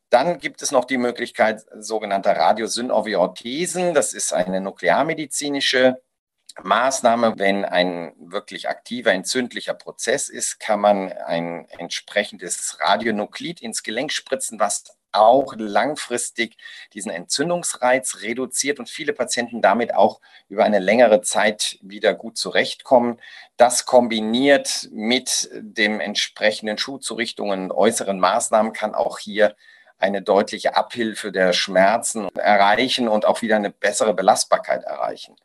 Dann 0.10 0.40
gibt 0.40 0.62
es 0.62 0.72
noch 0.72 0.84
die 0.84 0.98
Möglichkeit 0.98 1.62
sogenannter 1.80 2.36
Radiosynoviothesen. 2.36 3.94
Das 3.94 4.12
ist 4.12 4.34
eine 4.34 4.60
nuklearmedizinische 4.60 6.02
Maßnahme, 6.62 7.34
wenn 7.38 7.66
ein 7.66 8.14
wirklich 8.18 8.70
aktiver 8.70 9.12
entzündlicher 9.12 9.74
Prozess 9.74 10.30
ist, 10.30 10.60
kann 10.60 10.80
man 10.80 11.12
ein 11.12 11.68
entsprechendes 11.70 12.78
Radionuklid 12.80 13.62
ins 13.62 13.82
Gelenk 13.82 14.12
spritzen, 14.12 14.60
was 14.60 14.84
auch 15.14 15.54
langfristig 15.58 16.58
diesen 16.94 17.12
Entzündungsreiz 17.12 18.22
reduziert 18.22 18.80
und 18.80 18.90
viele 18.90 19.14
Patienten 19.14 19.62
damit 19.62 19.94
auch 19.94 20.20
über 20.50 20.64
eine 20.64 20.80
längere 20.80 21.22
Zeit 21.22 21.78
wieder 21.82 22.14
gut 22.14 22.38
zurechtkommen. 22.38 23.20
Das 23.58 23.86
kombiniert 23.86 24.90
mit 24.92 25.50
dem 25.54 26.00
entsprechenden 26.00 26.78
Schuhzurichtungen 26.78 27.66
und 27.66 27.72
äußeren 27.72 28.20
Maßnahmen 28.20 28.74
kann 28.74 28.96
auch 28.96 29.20
hier 29.20 29.56
eine 30.00 30.22
deutliche 30.22 30.76
Abhilfe 30.76 31.32
der 31.32 31.54
Schmerzen 31.54 32.28
erreichen 32.36 33.08
und 33.08 33.26
auch 33.26 33.42
wieder 33.42 33.56
eine 33.56 33.70
bessere 33.70 34.14
Belastbarkeit 34.14 34.84
erreichen. 34.84 35.36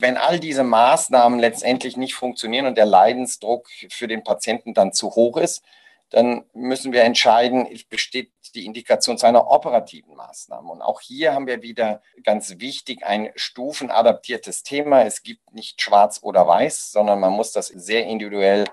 Wenn 0.00 0.16
all 0.16 0.38
diese 0.38 0.62
Maßnahmen 0.62 1.40
letztendlich 1.40 1.96
nicht 1.96 2.14
funktionieren 2.14 2.66
und 2.66 2.78
der 2.78 2.86
Leidensdruck 2.86 3.68
für 3.90 4.06
den 4.06 4.22
Patienten 4.22 4.72
dann 4.72 4.92
zu 4.92 5.10
hoch 5.16 5.36
ist, 5.36 5.62
dann 6.10 6.44
müssen 6.54 6.92
wir 6.92 7.02
entscheiden, 7.02 7.66
besteht 7.90 8.32
die 8.54 8.64
Indikation 8.64 9.18
zu 9.18 9.26
einer 9.26 9.50
operativen 9.50 10.14
Maßnahme. 10.14 10.70
Und 10.70 10.82
auch 10.82 11.00
hier 11.00 11.34
haben 11.34 11.46
wir 11.46 11.62
wieder 11.62 12.00
ganz 12.22 12.58
wichtig 12.58 13.04
ein 13.04 13.30
stufenadaptiertes 13.34 14.62
Thema. 14.62 15.02
Es 15.02 15.22
gibt 15.22 15.52
nicht 15.52 15.82
schwarz 15.82 16.20
oder 16.22 16.46
weiß, 16.46 16.92
sondern 16.92 17.20
man 17.20 17.32
muss 17.32 17.52
das 17.52 17.66
sehr 17.66 18.06
individuell 18.06 18.64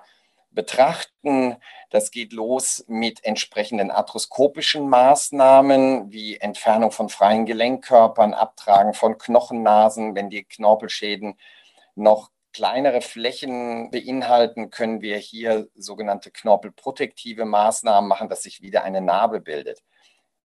betrachten. 0.56 1.58
Das 1.92 2.10
geht 2.10 2.34
los 2.34 2.84
mit 2.88 3.24
entsprechenden 3.24 3.92
arthroskopischen 3.92 4.90
Maßnahmen 4.90 6.12
wie 6.12 6.38
Entfernung 6.38 6.92
von 6.92 7.10
freien 7.10 7.46
Gelenkkörpern, 7.46 8.34
Abtragen 8.34 8.94
von 8.94 9.18
Knochennasen, 9.18 10.16
wenn 10.16 10.30
die 10.30 10.46
Knorpelschäden 10.46 11.38
noch 11.96 12.32
kleinere 12.54 13.02
Flächen 13.02 13.92
beinhalten, 13.92 14.70
können 14.70 15.02
wir 15.02 15.18
hier 15.18 15.68
sogenannte 15.76 16.32
knorpelprotektive 16.32 17.44
Maßnahmen 17.44 18.08
machen, 18.08 18.30
dass 18.30 18.44
sich 18.44 18.62
wieder 18.62 18.84
eine 18.84 19.02
Narbe 19.02 19.42
bildet. 19.42 19.84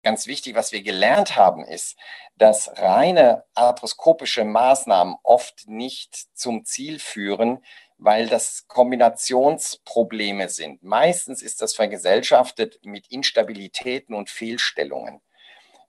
Ganz 0.04 0.26
wichtig, 0.26 0.56
was 0.56 0.72
wir 0.72 0.84
gelernt 0.84 1.36
haben, 1.36 1.66
ist, 1.66 1.98
dass 2.38 2.72
reine 2.78 3.44
arthroskopische 3.56 4.46
Maßnahmen 4.46 5.18
oft 5.24 5.68
nicht 5.68 6.16
zum 6.34 6.64
Ziel 6.64 7.00
führen, 7.00 7.62
weil 7.98 8.28
das 8.28 8.68
Kombinationsprobleme 8.68 10.50
sind. 10.50 10.84
Meistens 10.84 11.42
ist 11.42 11.62
das 11.62 11.74
vergesellschaftet 11.74 12.80
mit 12.84 13.08
Instabilitäten 13.08 14.16
und 14.16 14.30
Fehlstellungen. 14.30 15.22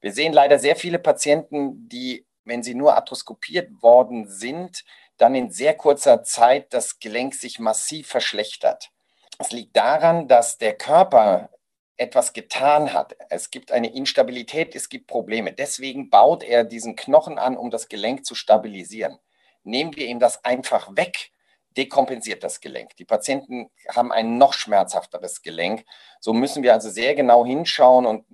Wir 0.00 0.12
sehen 0.12 0.32
leider 0.32 0.58
sehr 0.58 0.76
viele 0.76 0.98
Patienten, 0.98 1.88
die, 1.88 2.26
wenn 2.44 2.62
sie 2.62 2.74
nur 2.74 2.94
arthroskopiert 2.94 3.82
worden 3.82 4.28
sind, 4.28 4.84
dann 5.16 5.34
in 5.34 5.50
sehr 5.50 5.74
kurzer 5.74 6.22
Zeit 6.22 6.72
das 6.72 7.00
Gelenk 7.00 7.34
sich 7.34 7.58
massiv 7.58 8.06
verschlechtert. 8.08 8.90
Es 9.38 9.50
liegt 9.50 9.76
daran, 9.76 10.28
dass 10.28 10.58
der 10.58 10.76
Körper 10.76 11.50
etwas 11.96 12.32
getan 12.32 12.92
hat. 12.92 13.16
Es 13.28 13.50
gibt 13.50 13.72
eine 13.72 13.92
Instabilität, 13.92 14.74
es 14.76 14.88
gibt 14.88 15.08
Probleme. 15.08 15.52
Deswegen 15.52 16.10
baut 16.10 16.44
er 16.44 16.64
diesen 16.64 16.96
Knochen 16.96 17.38
an, 17.38 17.56
um 17.56 17.70
das 17.70 17.88
Gelenk 17.88 18.24
zu 18.24 18.34
stabilisieren. 18.34 19.18
Nehmen 19.64 19.94
wir 19.96 20.06
ihm 20.06 20.20
das 20.20 20.44
einfach 20.44 20.96
weg, 20.96 21.32
dekompensiert 21.78 22.42
das 22.42 22.60
Gelenk. 22.60 22.96
Die 22.96 23.04
Patienten 23.04 23.70
haben 23.94 24.12
ein 24.12 24.36
noch 24.36 24.52
schmerzhafteres 24.52 25.42
Gelenk. 25.42 25.84
So 26.18 26.32
müssen 26.32 26.64
wir 26.64 26.72
also 26.72 26.90
sehr 26.90 27.14
genau 27.14 27.46
hinschauen 27.46 28.04
und 28.04 28.24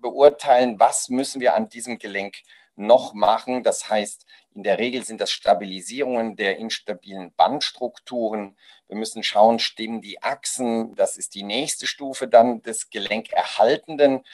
beurteilen, 0.00 0.80
was 0.80 1.10
müssen 1.10 1.42
wir 1.42 1.54
an 1.54 1.68
diesem 1.68 1.98
Gelenk 1.98 2.36
noch 2.76 3.12
machen. 3.12 3.62
Das 3.62 3.90
heißt, 3.90 4.24
in 4.54 4.62
der 4.62 4.78
Regel 4.78 5.04
sind 5.04 5.20
das 5.20 5.30
Stabilisierungen 5.30 6.36
der 6.36 6.56
instabilen 6.56 7.32
Bandstrukturen. 7.34 8.56
Wir 8.88 8.96
müssen 8.96 9.22
schauen, 9.22 9.58
stimmen 9.58 10.00
die 10.00 10.22
Achsen. 10.22 10.94
Das 10.94 11.18
ist 11.18 11.34
die 11.34 11.42
nächste 11.42 11.86
Stufe 11.86 12.26
dann 12.28 12.62
des 12.62 12.88
gelenkerhaltenden 12.88 14.24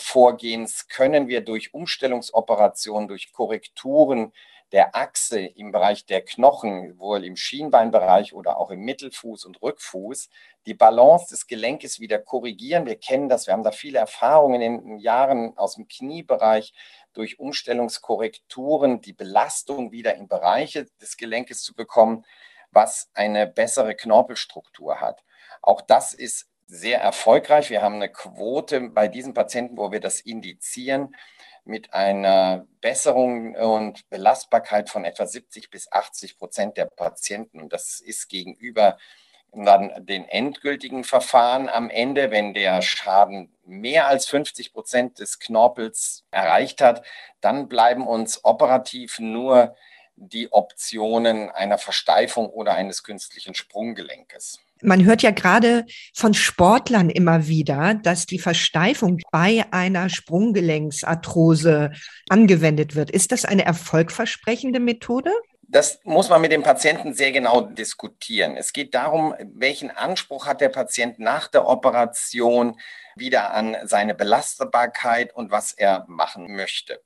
Vorgehens. 0.00 0.88
Können 0.88 1.28
wir 1.28 1.42
durch 1.42 1.74
Umstellungsoperationen, 1.74 3.06
durch 3.06 3.32
Korrekturen 3.32 4.32
der 4.72 4.96
Achse 4.96 5.38
im 5.40 5.70
Bereich 5.70 6.06
der 6.06 6.24
Knochen, 6.24 6.98
wohl 6.98 7.24
im 7.24 7.36
Schienbeinbereich 7.36 8.32
oder 8.32 8.56
auch 8.56 8.70
im 8.70 8.80
Mittelfuß 8.80 9.44
und 9.44 9.60
Rückfuß, 9.60 10.30
die 10.66 10.74
Balance 10.74 11.28
des 11.28 11.46
Gelenkes 11.46 12.00
wieder 12.00 12.18
korrigieren. 12.18 12.86
Wir 12.86 12.96
kennen 12.96 13.28
das, 13.28 13.46
wir 13.46 13.52
haben 13.52 13.64
da 13.64 13.70
viele 13.70 13.98
Erfahrungen 13.98 14.62
in 14.62 14.86
den 14.86 14.98
Jahren 14.98 15.56
aus 15.58 15.74
dem 15.74 15.88
Kniebereich 15.88 16.72
durch 17.12 17.38
Umstellungskorrekturen 17.38 19.02
die 19.02 19.12
Belastung 19.12 19.92
wieder 19.92 20.14
in 20.14 20.26
Bereiche 20.26 20.86
des 21.00 21.18
Gelenkes 21.18 21.62
zu 21.62 21.74
bekommen, 21.74 22.24
was 22.70 23.10
eine 23.12 23.46
bessere 23.46 23.94
Knorpelstruktur 23.94 25.00
hat. 25.00 25.22
Auch 25.60 25.82
das 25.82 26.14
ist 26.14 26.48
sehr 26.66 27.02
erfolgreich. 27.02 27.68
Wir 27.68 27.82
haben 27.82 27.96
eine 27.96 28.10
Quote 28.10 28.80
bei 28.80 29.08
diesen 29.08 29.34
Patienten, 29.34 29.76
wo 29.76 29.92
wir 29.92 30.00
das 30.00 30.20
indizieren, 30.20 31.14
mit 31.64 31.94
einer 31.94 32.66
Besserung 32.80 33.54
und 33.54 34.08
Belastbarkeit 34.10 34.90
von 34.90 35.04
etwa 35.04 35.26
70 35.26 35.70
bis 35.70 35.90
80 35.90 36.38
Prozent 36.38 36.76
der 36.76 36.86
Patienten. 36.86 37.60
Und 37.60 37.72
das 37.72 38.00
ist 38.00 38.28
gegenüber 38.28 38.98
dann 39.54 39.92
den 40.06 40.24
endgültigen 40.24 41.04
Verfahren 41.04 41.68
am 41.68 41.90
Ende, 41.90 42.30
wenn 42.30 42.54
der 42.54 42.80
Schaden 42.80 43.54
mehr 43.64 44.06
als 44.06 44.26
50 44.26 44.72
Prozent 44.72 45.18
des 45.18 45.38
Knorpels 45.38 46.24
erreicht 46.30 46.80
hat, 46.80 47.04
dann 47.40 47.68
bleiben 47.68 48.06
uns 48.06 48.44
operativ 48.44 49.18
nur 49.18 49.76
die 50.16 50.52
Optionen 50.52 51.50
einer 51.50 51.78
Versteifung 51.78 52.48
oder 52.48 52.74
eines 52.74 53.02
künstlichen 53.02 53.54
Sprunggelenkes. 53.54 54.58
Man 54.82 55.04
hört 55.04 55.22
ja 55.22 55.30
gerade 55.30 55.86
von 56.14 56.34
Sportlern 56.34 57.08
immer 57.08 57.46
wieder, 57.46 57.94
dass 57.94 58.26
die 58.26 58.38
Versteifung 58.38 59.18
bei 59.30 59.64
einer 59.70 60.08
Sprunggelenksarthrose 60.08 61.92
angewendet 62.28 62.96
wird. 62.96 63.10
Ist 63.10 63.32
das 63.32 63.44
eine 63.44 63.64
erfolgversprechende 63.64 64.80
Methode? 64.80 65.32
Das 65.62 66.00
muss 66.04 66.28
man 66.28 66.42
mit 66.42 66.52
dem 66.52 66.62
Patienten 66.62 67.14
sehr 67.14 67.32
genau 67.32 67.62
diskutieren. 67.62 68.56
Es 68.56 68.74
geht 68.74 68.94
darum, 68.94 69.34
welchen 69.54 69.90
Anspruch 69.90 70.46
hat 70.46 70.60
der 70.60 70.68
Patient 70.68 71.18
nach 71.18 71.48
der 71.48 71.66
Operation 71.66 72.78
wieder 73.16 73.54
an 73.54 73.76
seine 73.84 74.14
Belastbarkeit 74.14 75.34
und 75.34 75.50
was 75.50 75.72
er 75.72 76.04
machen 76.08 76.54
möchte. 76.54 77.00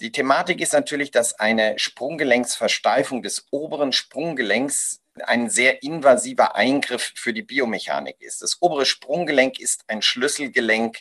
Die 0.00 0.12
Thematik 0.12 0.60
ist 0.60 0.74
natürlich, 0.74 1.10
dass 1.10 1.40
eine 1.40 1.78
Sprunggelenksversteifung 1.78 3.22
des 3.22 3.46
oberen 3.50 3.92
Sprunggelenks 3.92 5.00
ein 5.22 5.50
sehr 5.50 5.82
invasiver 5.82 6.56
Eingriff 6.56 7.12
für 7.14 7.32
die 7.32 7.42
Biomechanik 7.42 8.20
ist. 8.20 8.42
Das 8.42 8.58
obere 8.60 8.86
Sprunggelenk 8.86 9.60
ist 9.60 9.84
ein 9.88 10.02
Schlüsselgelenk 10.02 11.00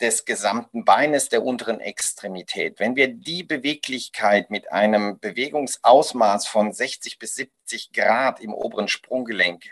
des 0.00 0.24
gesamten 0.24 0.84
Beines 0.84 1.28
der 1.28 1.44
unteren 1.44 1.80
Extremität. 1.80 2.80
Wenn 2.80 2.96
wir 2.96 3.08
die 3.08 3.44
Beweglichkeit 3.44 4.50
mit 4.50 4.72
einem 4.72 5.18
Bewegungsausmaß 5.20 6.48
von 6.48 6.72
60 6.72 7.18
bis 7.18 7.36
70 7.36 7.92
Grad 7.92 8.40
im 8.40 8.52
oberen 8.52 8.88
Sprunggelenk 8.88 9.64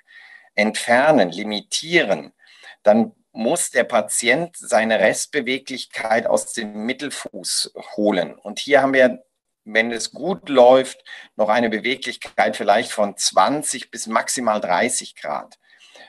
entfernen, 0.54 1.30
limitieren, 1.30 2.32
dann 2.82 3.12
muss 3.32 3.70
der 3.70 3.84
Patient 3.84 4.56
seine 4.56 5.00
Restbeweglichkeit 5.00 6.26
aus 6.26 6.52
dem 6.52 6.84
Mittelfuß 6.86 7.72
holen. 7.96 8.34
Und 8.34 8.58
hier 8.58 8.82
haben 8.82 8.94
wir 8.94 9.24
wenn 9.64 9.92
es 9.92 10.12
gut 10.12 10.48
läuft, 10.48 11.04
noch 11.36 11.48
eine 11.48 11.70
Beweglichkeit 11.70 12.56
vielleicht 12.56 12.92
von 12.92 13.16
20 13.16 13.90
bis 13.90 14.06
maximal 14.06 14.60
30 14.60 15.16
Grad, 15.16 15.58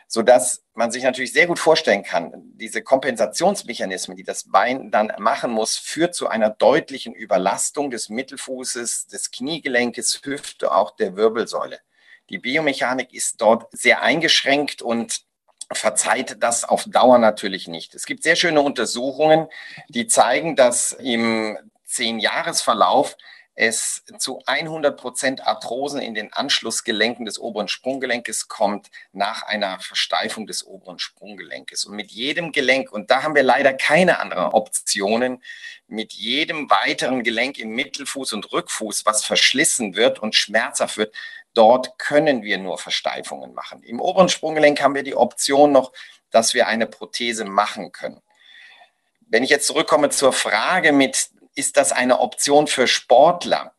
sodass 0.08 0.64
man 0.74 0.92
sich 0.92 1.04
natürlich 1.04 1.34
sehr 1.34 1.48
gut 1.48 1.60
vorstellen 1.60 2.04
kann, 2.04 2.32
diese 2.56 2.82
Kompensationsmechanismen, 2.82 4.18
die 4.18 4.24
das 4.24 4.50
Bein 4.50 4.92
dann 4.92 5.14
machen 5.20 5.52
muss, 5.52 5.78
führt 5.78 6.16
zu 6.16 6.28
einer 6.28 6.50
deutlichen 6.50 7.14
Überlastung 7.14 7.92
des 7.92 8.10
Mittelfußes, 8.10 9.08
des 9.08 9.32
Kniegelenkes, 9.32 10.22
Hüfte, 10.24 10.74
auch 10.74 10.96
der 10.96 11.16
Wirbelsäule. 11.16 11.80
Die 12.30 12.38
Biomechanik 12.38 13.14
ist 13.14 13.42
dort 13.42 13.68
sehr 13.72 14.02
eingeschränkt 14.02 14.82
und 14.82 15.22
verzeiht 15.74 16.42
das 16.42 16.64
auf 16.64 16.86
Dauer 16.86 17.18
natürlich 17.18 17.68
nicht. 17.68 17.96
Es 17.96 18.06
gibt 18.06 18.24
sehr 18.24 18.36
schöne 18.36 18.62
Untersuchungen, 18.62 19.48
die 19.90 20.08
zeigen, 20.08 20.56
dass 20.56 20.92
im 20.94 21.58
Zehn-Jahres-Verlauf 21.86 23.16
es 23.56 24.04
zu 24.18 24.42
100 24.46 24.98
Prozent 24.98 25.46
Arthrosen 25.46 26.02
in 26.02 26.14
den 26.14 26.32
Anschlussgelenken 26.32 27.26
des 27.26 27.38
oberen 27.38 27.68
Sprunggelenkes 27.68 28.48
kommt 28.48 28.90
nach 29.12 29.44
einer 29.44 29.80
Versteifung 29.80 30.48
des 30.48 30.66
oberen 30.66 31.00
Sprunggelenkes. 31.00 31.86
Und 31.86 31.96
mit 31.96 32.12
jedem 32.12 32.54
Gelenk, 32.54 32.92
und 32.92 33.12
da 33.12 33.24
haben 33.24 33.36
wir 33.36 33.44
leider 33.44 33.74
keine 33.74 34.20
anderen 34.20 34.46
Optionen, 34.46 35.44
mit 35.88 36.14
jedem 36.14 36.70
weiteren 36.70 37.24
Gelenk 37.24 37.60
im 37.60 37.72
Mittelfuß 37.72 38.34
und 38.34 38.52
Rückfuß, 38.54 39.06
was 39.06 39.26
verschlissen 39.26 39.96
wird 39.96 40.20
und 40.20 40.34
schmerzhaft 40.34 40.98
wird, 40.98 41.14
dort 41.54 42.00
können 42.00 42.44
wir 42.44 42.58
nur 42.58 42.78
Versteifungen 42.78 43.54
machen. 43.54 43.84
Im 43.84 44.00
oberen 44.00 44.30
Sprunggelenk 44.30 44.82
haben 44.82 44.96
wir 44.96 45.04
die 45.04 45.16
Option 45.16 45.74
noch, 45.74 45.92
dass 46.30 46.54
wir 46.54 46.68
eine 46.68 46.88
Prothese 46.88 47.44
machen 47.44 47.92
können. 47.92 48.22
Wenn 49.20 49.44
ich 49.44 49.50
jetzt 49.50 49.68
zurückkomme 49.68 50.10
zur 50.10 50.32
Frage 50.32 50.94
mit 50.94 51.30
ist 51.56 51.78
das 51.78 51.92
eine 51.92 52.20
Option 52.20 52.68
für 52.68 52.88
Sportler? 52.88 53.74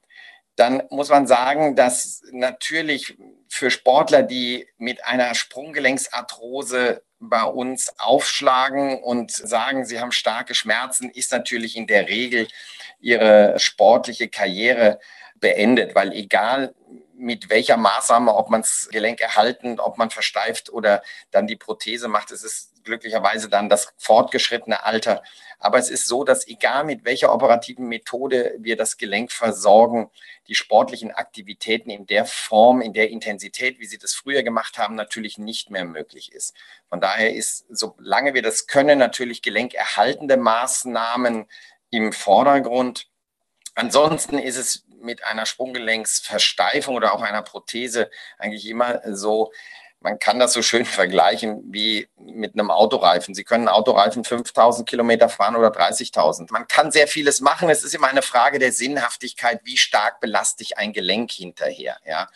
dann 0.57 0.83
muss 0.91 1.09
man 1.09 1.27
sagen, 1.27 1.77
dass 1.77 2.23
natürlich 2.31 3.17
für 3.49 3.71
Sportler, 3.71 4.23
die 4.23 4.69
mit 4.77 5.05
einer 5.05 5.35
Sprunggelenksarthrose 5.35 7.03
bei 7.19 7.43
uns 7.45 7.95
aufschlagen 7.99 9.03
und 9.03 9.31
sagen, 9.31 9.85
sie 9.85 10.01
haben 10.01 10.13
starke 10.13 10.55
Schmerzen, 10.55 11.11
ist 11.11 11.33
natürlich 11.33 11.77
in 11.77 11.87
der 11.87 12.09
Regel 12.09 12.49
ihre 13.01 13.59
sportliche 13.59 14.29
Karriere 14.29 15.01
beendet, 15.37 15.95
weil 15.95 16.13
egal 16.13 16.75
mit 17.15 17.49
welcher 17.49 17.77
Maßnahme, 17.77 18.35
ob 18.35 18.51
man 18.51 18.63
das 18.63 18.89
Gelenk 18.91 19.21
erhalten, 19.21 19.79
ob 19.79 19.97
man 19.97 20.11
versteift 20.11 20.71
oder 20.71 21.03
dann 21.31 21.47
die 21.47 21.57
Prothese 21.57 22.09
macht, 22.09 22.31
es 22.31 22.43
ist 22.43 22.72
glücklicherweise 22.85 23.49
dann 23.49 23.69
das 23.69 23.93
fortgeschrittene 23.97 24.85
Alter. 24.85 25.23
Aber 25.59 25.79
es 25.79 25.91
ist 25.91 26.07
so, 26.07 26.25
dass 26.25 26.47
egal 26.49 26.83
mit 26.83 27.05
welcher 27.05 27.33
operativen 27.33 27.87
Methode 27.87 28.57
wir 28.59 28.77
das 28.77 28.97
Gelenk 28.97 29.31
versorgen, 29.31 30.11
die 30.49 30.57
sportlichen 30.57 31.13
Aktivitäten 31.13 31.89
in 31.89 32.07
der 32.07 32.25
Form, 32.25 32.81
in 32.81 32.93
der 32.93 33.11
Intensität, 33.11 33.79
wie 33.79 33.87
sie 33.87 33.99
das 33.99 34.13
früher 34.13 34.43
gemacht 34.43 34.77
haben, 34.77 34.97
natürlich 34.97 35.39
nicht 35.39 35.71
mehr 35.71 35.85
möglich 35.85 36.33
ist. 36.33 36.55
Von 36.89 37.01
daher 37.01 37.33
ist, 37.33 37.65
solange 37.71 38.35
wir 38.35 38.43
das 38.43 38.67
können, 38.67 38.99
natürlich 38.99 39.41
gelenkerhaltende 39.41 40.37
Maßnahmen 40.37 41.47
im 41.91 42.13
Vordergrund. 42.13 43.09
Ansonsten 43.77 44.39
ist 44.39 44.57
es 44.57 44.85
mit 45.01 45.25
einer 45.25 45.47
Sprunggelenksversteifung 45.47 46.97
oder 46.97 47.15
auch 47.15 47.23
einer 47.23 47.43
Prothese 47.43 48.11
eigentlich 48.39 48.67
immer 48.69 49.01
so, 49.15 49.53
man 50.03 50.19
kann 50.19 50.39
das 50.39 50.53
so 50.53 50.63
schön 50.63 50.85
vergleichen 50.87 51.63
wie 51.67 52.09
mit 52.19 52.55
einem 52.55 52.71
Autoreifen. 52.71 53.35
Sie 53.35 53.45
können 53.45 53.69
Autoreifen 53.69 54.25
5000 54.25 54.89
Kilometer 54.89 55.29
fahren 55.29 55.57
oder 55.57 55.69
30.000. 55.69 56.53
Man 56.53 56.67
kann 56.69 56.91
sehr 56.91 57.09
vieles 57.09 57.41
machen. 57.41 57.71
Es 57.71 57.85
ist 57.85 57.95
immer 57.95 58.09
eine 58.09 58.23
Frage 58.23 58.59
der 58.59 58.73
Sinnhaftigkeit, 58.73 59.61
wie 59.65 59.77
stark 59.77 60.21
belaste 60.21 60.63
ich 60.63 60.79
ein 60.79 60.93
Gelenk 60.93 61.31
hinterher. 61.31 61.97
Ja. 62.05 62.29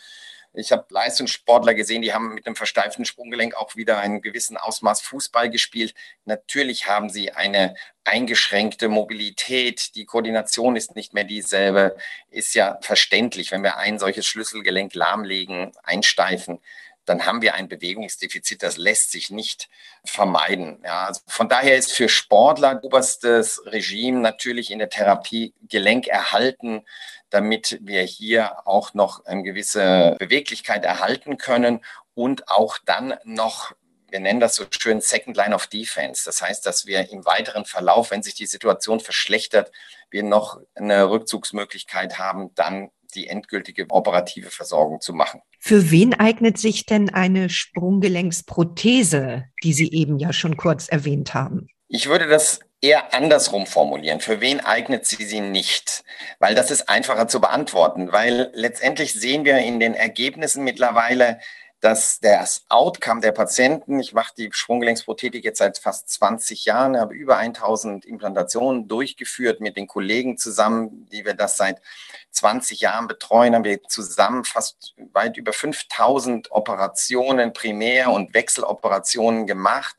Ich 0.53 0.71
habe 0.71 0.85
Leistungssportler 0.89 1.75
gesehen, 1.75 2.01
die 2.01 2.13
haben 2.13 2.33
mit 2.33 2.47
einem 2.47 2.55
versteiften 2.55 3.05
Sprunggelenk 3.05 3.55
auch 3.55 3.75
wieder 3.75 3.99
einen 3.99 4.23
gewissen 4.23 4.57
Ausmaß 4.57 5.01
Fußball 5.01 5.51
gespielt. 5.51 5.93
Natürlich 6.25 6.87
haben 6.87 7.11
sie 7.11 7.31
eine 7.31 7.75
eingeschränkte 8.05 8.87
Mobilität, 8.87 9.93
die 9.95 10.05
Koordination 10.05 10.75
ist 10.75 10.95
nicht 10.95 11.13
mehr 11.13 11.25
dieselbe. 11.25 11.95
Ist 12.31 12.55
ja 12.55 12.79
verständlich, 12.81 13.51
wenn 13.51 13.61
wir 13.61 13.77
ein 13.77 13.99
solches 13.99 14.25
Schlüsselgelenk 14.25 14.95
lahmlegen, 14.95 15.73
einsteifen 15.83 16.59
dann 17.07 17.25
haben 17.25 17.41
wir 17.41 17.55
ein 17.55 17.69
Bewegungsdefizit, 17.69 18.61
das 18.61 18.77
lässt 18.77 19.11
sich 19.11 19.29
nicht 19.29 19.69
vermeiden. 20.05 20.81
Ja, 20.83 21.05
also 21.05 21.21
von 21.25 21.49
daher 21.49 21.77
ist 21.77 21.93
für 21.93 22.09
Sportler 22.09 22.79
oberstes 22.83 23.61
Regime 23.65 24.19
natürlich 24.19 24.71
in 24.71 24.79
der 24.79 24.89
Therapie 24.89 25.53
Gelenk 25.69 26.07
erhalten, 26.07 26.85
damit 27.29 27.79
wir 27.81 28.03
hier 28.03 28.67
auch 28.67 28.93
noch 28.93 29.25
eine 29.25 29.43
gewisse 29.43 30.15
Beweglichkeit 30.19 30.83
erhalten 30.83 31.37
können 31.37 31.83
und 32.13 32.49
auch 32.49 32.77
dann 32.85 33.15
noch 33.23 33.73
wir 34.09 34.19
nennen 34.21 34.39
das 34.39 34.55
so 34.55 34.63
schön 34.69 35.01
Second 35.01 35.35
Line 35.35 35.53
of 35.53 35.67
Defense. 35.67 36.23
Das 36.23 36.41
heißt, 36.41 36.65
dass 36.65 36.85
wir 36.85 37.11
im 37.11 37.25
weiteren 37.25 37.65
Verlauf, 37.65 38.11
wenn 38.11 38.23
sich 38.23 38.35
die 38.35 38.45
Situation 38.45 39.01
verschlechtert, 39.01 39.71
wir 40.09 40.23
noch 40.23 40.61
eine 40.75 41.09
Rückzugsmöglichkeit 41.09 42.17
haben, 42.17 42.55
dann 42.55 42.89
die 43.15 43.27
endgültige 43.27 43.85
operative 43.89 44.49
Versorgung 44.49 45.01
zu 45.01 45.13
machen. 45.13 45.41
Für 45.59 45.91
wen 45.91 46.13
eignet 46.13 46.57
sich 46.57 46.85
denn 46.85 47.09
eine 47.09 47.49
Sprunggelenksprothese, 47.49 49.45
die 49.63 49.73
Sie 49.73 49.91
eben 49.91 50.19
ja 50.19 50.33
schon 50.33 50.57
kurz 50.57 50.87
erwähnt 50.87 51.33
haben? 51.33 51.67
Ich 51.87 52.07
würde 52.07 52.27
das 52.27 52.59
eher 52.81 53.13
andersrum 53.13 53.65
formulieren. 53.65 54.19
Für 54.19 54.41
wen 54.41 54.59
eignet 54.59 55.05
sie 55.05 55.23
sie 55.23 55.41
nicht? 55.41 56.03
Weil 56.39 56.53
das 56.53 56.69
ist 56.69 56.89
einfacher 56.89 57.27
zu 57.27 57.41
beantworten, 57.41 58.11
weil 58.11 58.51
letztendlich 58.53 59.13
sehen 59.13 59.45
wir 59.45 59.57
in 59.57 59.79
den 59.79 59.93
Ergebnissen 59.93 60.63
mittlerweile, 60.63 61.39
dass 61.79 62.19
das 62.19 62.65
Outcome 62.69 63.21
der 63.21 63.31
Patienten, 63.31 63.99
ich 63.99 64.13
mache 64.13 64.33
die 64.35 64.49
Sprunggelenksprothetik 64.51 65.43
jetzt 65.43 65.59
seit 65.59 65.77
fast 65.77 66.09
20 66.09 66.65
Jahren, 66.65 66.99
habe 66.99 67.13
über 67.13 67.37
1000 67.37 68.03
Implantationen 68.03 68.87
durchgeführt 68.87 69.61
mit 69.61 69.77
den 69.77 69.85
Kollegen 69.85 70.37
zusammen, 70.37 71.07
die 71.11 71.23
wir 71.23 71.35
das 71.35 71.57
seit 71.57 71.79
20 72.31 72.81
Jahren 72.81 73.07
betreuen, 73.07 73.53
haben 73.53 73.63
wir 73.63 73.83
zusammen 73.83 74.43
fast 74.43 74.95
weit 75.13 75.37
über 75.37 75.53
5000 75.53 76.51
Operationen, 76.51 77.53
Primär- 77.53 78.11
und 78.11 78.33
Wechseloperationen 78.33 79.45
gemacht. 79.45 79.95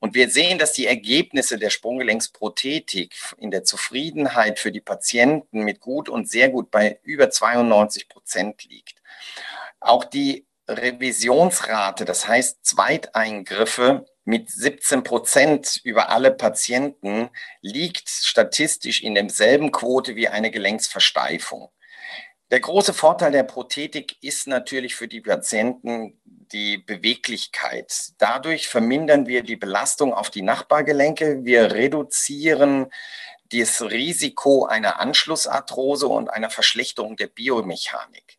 Und 0.00 0.14
wir 0.14 0.28
sehen, 0.28 0.58
dass 0.58 0.72
die 0.72 0.86
Ergebnisse 0.86 1.58
der 1.58 1.70
Sprunggelenksprothetik 1.70 3.14
in 3.38 3.50
der 3.50 3.64
Zufriedenheit 3.64 4.58
für 4.58 4.72
die 4.72 4.80
Patienten 4.80 5.62
mit 5.62 5.80
gut 5.80 6.08
und 6.08 6.28
sehr 6.28 6.50
gut 6.50 6.70
bei 6.70 6.98
über 7.04 7.30
92 7.30 8.08
Prozent 8.08 8.64
liegt. 8.64 9.00
Auch 9.80 10.04
die 10.04 10.44
Revisionsrate, 10.68 12.04
das 12.04 12.26
heißt 12.26 12.64
Zweiteingriffe 12.64 14.06
mit 14.24 14.50
17 14.50 15.02
Prozent 15.02 15.80
über 15.84 16.08
alle 16.08 16.30
Patienten, 16.30 17.28
liegt 17.60 18.08
statistisch 18.08 19.02
in 19.02 19.14
demselben 19.14 19.70
Quote 19.72 20.16
wie 20.16 20.28
eine 20.28 20.50
Gelenksversteifung. 20.50 21.70
Der 22.50 22.60
große 22.60 22.94
Vorteil 22.94 23.32
der 23.32 23.42
Prothetik 23.42 24.16
ist 24.22 24.46
natürlich 24.46 24.94
für 24.94 25.08
die 25.08 25.20
Patienten 25.20 26.20
die 26.24 26.78
Beweglichkeit. 26.78 28.12
Dadurch 28.18 28.68
vermindern 28.68 29.26
wir 29.26 29.42
die 29.42 29.56
Belastung 29.56 30.14
auf 30.14 30.30
die 30.30 30.42
Nachbargelenke. 30.42 31.44
Wir 31.44 31.72
reduzieren 31.72 32.92
das 33.50 33.82
Risiko 33.82 34.66
einer 34.66 35.00
Anschlussarthrose 35.00 36.06
und 36.06 36.28
einer 36.28 36.50
Verschlechterung 36.50 37.16
der 37.16 37.28
Biomechanik. 37.28 38.33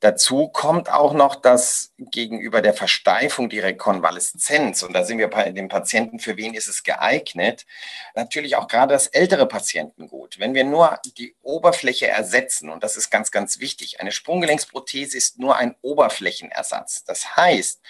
Dazu 0.00 0.46
kommt 0.48 0.92
auch 0.92 1.12
noch, 1.12 1.34
dass 1.34 1.92
gegenüber 1.98 2.62
der 2.62 2.72
Versteifung 2.72 3.48
die 3.48 3.58
Rekonvaleszenz, 3.58 4.84
und 4.84 4.92
da 4.92 5.04
sind 5.04 5.18
wir 5.18 5.28
bei 5.28 5.50
den 5.50 5.68
Patienten, 5.68 6.20
für 6.20 6.36
wen 6.36 6.54
ist 6.54 6.68
es 6.68 6.84
geeignet, 6.84 7.66
natürlich 8.14 8.54
auch 8.54 8.68
gerade 8.68 8.92
das 8.92 9.08
ältere 9.08 9.46
Patienten 9.46 10.06
gut. 10.06 10.38
Wenn 10.38 10.54
wir 10.54 10.62
nur 10.62 11.00
die 11.16 11.34
Oberfläche 11.42 12.06
ersetzen, 12.06 12.70
und 12.70 12.84
das 12.84 12.96
ist 12.96 13.10
ganz, 13.10 13.32
ganz 13.32 13.58
wichtig, 13.58 14.00
eine 14.00 14.12
Sprunggelenksprothese 14.12 15.16
ist 15.16 15.40
nur 15.40 15.56
ein 15.56 15.74
Oberflächenersatz. 15.82 17.02
Das 17.02 17.36
heißt, 17.36 17.80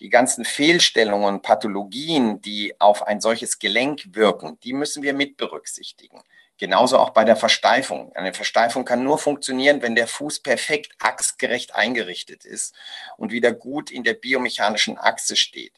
die 0.00 0.08
ganzen 0.08 0.44
Fehlstellungen 0.44 1.42
Pathologien, 1.42 2.42
die 2.42 2.74
auf 2.80 3.06
ein 3.06 3.20
solches 3.20 3.60
Gelenk 3.60 4.16
wirken, 4.16 4.58
die 4.64 4.72
müssen 4.72 5.04
wir 5.04 5.14
mit 5.14 5.36
berücksichtigen. 5.36 6.20
Genauso 6.62 7.00
auch 7.00 7.10
bei 7.10 7.24
der 7.24 7.34
Versteifung. 7.34 8.14
Eine 8.14 8.32
Versteifung 8.32 8.84
kann 8.84 9.02
nur 9.02 9.18
funktionieren, 9.18 9.82
wenn 9.82 9.96
der 9.96 10.06
Fuß 10.06 10.44
perfekt 10.44 10.92
achsgerecht 11.00 11.74
eingerichtet 11.74 12.44
ist 12.44 12.72
und 13.16 13.32
wieder 13.32 13.50
gut 13.50 13.90
in 13.90 14.04
der 14.04 14.14
biomechanischen 14.14 14.96
Achse 14.96 15.34
steht. 15.34 15.72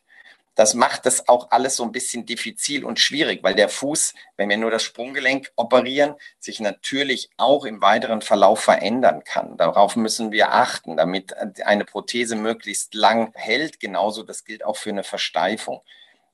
Das 0.55 0.75
macht 0.75 1.07
das 1.07 1.27
auch 1.27 1.53
alles 1.53 1.77
so 1.77 1.85
ein 1.85 1.92
bisschen 1.92 2.27
diffizil 2.27 2.85
und 2.85 3.01
schwierig, 3.01 3.42
weil 3.42 3.55
der 3.55 3.70
Fuß, 3.70 4.12
wenn 4.37 4.51
wir 4.51 4.59
nur 4.59 4.70
das 4.70 4.83
Sprunggelenk 4.83 5.53
operieren, 5.57 6.16
sich 6.38 6.61
natürlich 6.61 7.31
auch 7.38 7.64
im 7.64 7.81
weiteren 7.81 8.20
Verlauf 8.20 8.61
verändern 8.61 9.25
kann. 9.25 9.57
Darauf 9.57 9.97
müssen 9.97 10.33
wir 10.33 10.53
achten, 10.53 10.99
damit 10.99 11.35
eine 11.64 11.87
Prothese 11.87 12.37
möglichst 12.37 12.92
lang 12.92 13.33
hält. 13.37 13.81
Genauso, 13.81 14.23
das 14.23 14.44
gilt 14.44 14.62
auch 14.66 14.77
für 14.77 14.90
eine 14.90 15.03
Versteifung. 15.03 15.81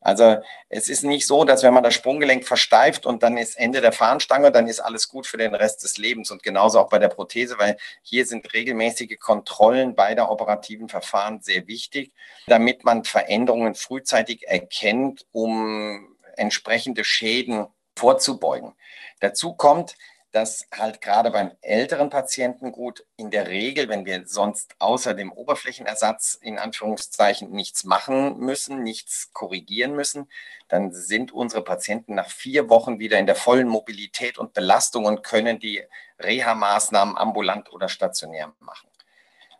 Also 0.00 0.38
es 0.70 0.88
ist 0.88 1.04
nicht 1.04 1.26
so, 1.26 1.44
dass 1.44 1.62
wenn 1.62 1.74
man 1.74 1.82
das 1.82 1.94
Sprunggelenk 1.94 2.46
versteift 2.46 3.04
und 3.04 3.22
dann 3.22 3.36
ist 3.36 3.58
Ende 3.58 3.82
der 3.82 3.92
Fahnenstange, 3.92 4.50
dann 4.50 4.66
ist 4.66 4.80
alles 4.80 5.08
gut 5.08 5.26
für 5.26 5.36
den 5.36 5.54
Rest 5.54 5.82
des 5.82 5.98
Lebens 5.98 6.30
und 6.30 6.42
genauso 6.42 6.80
auch 6.80 6.88
bei 6.88 6.98
der 6.98 7.08
Prothese, 7.08 7.58
weil 7.58 7.76
hier 8.02 8.24
sind 8.24 8.52
regelmäßige 8.54 9.18
Kontrollen 9.18 9.94
bei 9.94 10.14
der 10.14 10.30
operativen 10.30 10.88
Verfahren 10.88 11.42
sehr 11.42 11.66
wichtig, 11.66 12.12
damit 12.46 12.84
man 12.84 13.04
Veränderungen 13.04 13.74
frühzeitig 13.74 14.48
erkennt, 14.48 15.26
um 15.32 16.16
entsprechende 16.36 17.04
Schäden 17.04 17.66
vorzubeugen. 17.94 18.72
Dazu 19.20 19.52
kommt, 19.52 19.96
dass 20.32 20.66
halt 20.72 21.00
gerade 21.00 21.30
beim 21.30 21.50
älteren 21.60 22.08
Patienten 22.08 22.72
gut 22.72 23.04
in 23.16 23.30
der 23.30 23.48
Regel, 23.48 23.88
wenn 23.88 24.06
wir 24.06 24.26
sonst 24.26 24.74
außer 24.78 25.14
dem 25.14 25.32
Oberflächenersatz 25.32 26.38
in 26.40 26.58
Anführungszeichen 26.58 27.50
nichts 27.50 27.84
machen 27.84 28.38
müssen, 28.38 28.82
nichts 28.82 29.32
korrigieren 29.32 29.94
müssen, 29.94 30.28
dann 30.68 30.92
sind 30.92 31.32
unsere 31.32 31.64
Patienten 31.64 32.14
nach 32.14 32.30
vier 32.30 32.68
Wochen 32.68 33.00
wieder 33.00 33.18
in 33.18 33.26
der 33.26 33.34
vollen 33.34 33.68
Mobilität 33.68 34.38
und 34.38 34.52
Belastung 34.52 35.04
und 35.04 35.24
können 35.24 35.58
die 35.58 35.82
Reha-Maßnahmen 36.20 37.16
ambulant 37.16 37.72
oder 37.72 37.88
stationär 37.88 38.52
machen. 38.60 38.88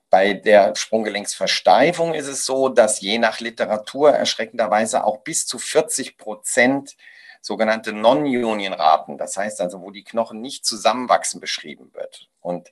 Bei 0.08 0.34
der 0.34 0.74
Sprunggelenksversteifung 0.74 2.14
ist 2.14 2.26
es 2.26 2.44
so, 2.44 2.68
dass 2.68 3.00
je 3.00 3.18
nach 3.18 3.40
Literatur 3.40 4.10
erschreckenderweise 4.10 5.04
auch 5.04 5.18
bis 5.18 5.46
zu 5.46 5.58
40 5.58 6.16
Prozent 6.16 6.96
sogenannte 7.40 7.92
Non-Union-Raten, 7.92 9.18
das 9.18 9.36
heißt 9.36 9.60
also, 9.60 9.80
wo 9.82 9.90
die 9.90 10.04
Knochen 10.04 10.40
nicht 10.40 10.64
zusammenwachsen, 10.64 11.40
beschrieben 11.40 11.90
wird. 11.94 12.28
Und 12.40 12.70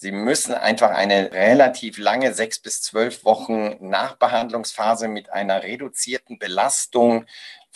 Sie 0.00 0.12
müssen 0.12 0.54
einfach 0.54 0.90
eine 0.90 1.32
relativ 1.32 1.98
lange, 1.98 2.32
sechs 2.32 2.60
bis 2.60 2.82
zwölf 2.82 3.24
Wochen 3.24 3.78
Nachbehandlungsphase 3.80 5.08
mit 5.08 5.30
einer 5.30 5.64
reduzierten 5.64 6.38
Belastung 6.38 7.26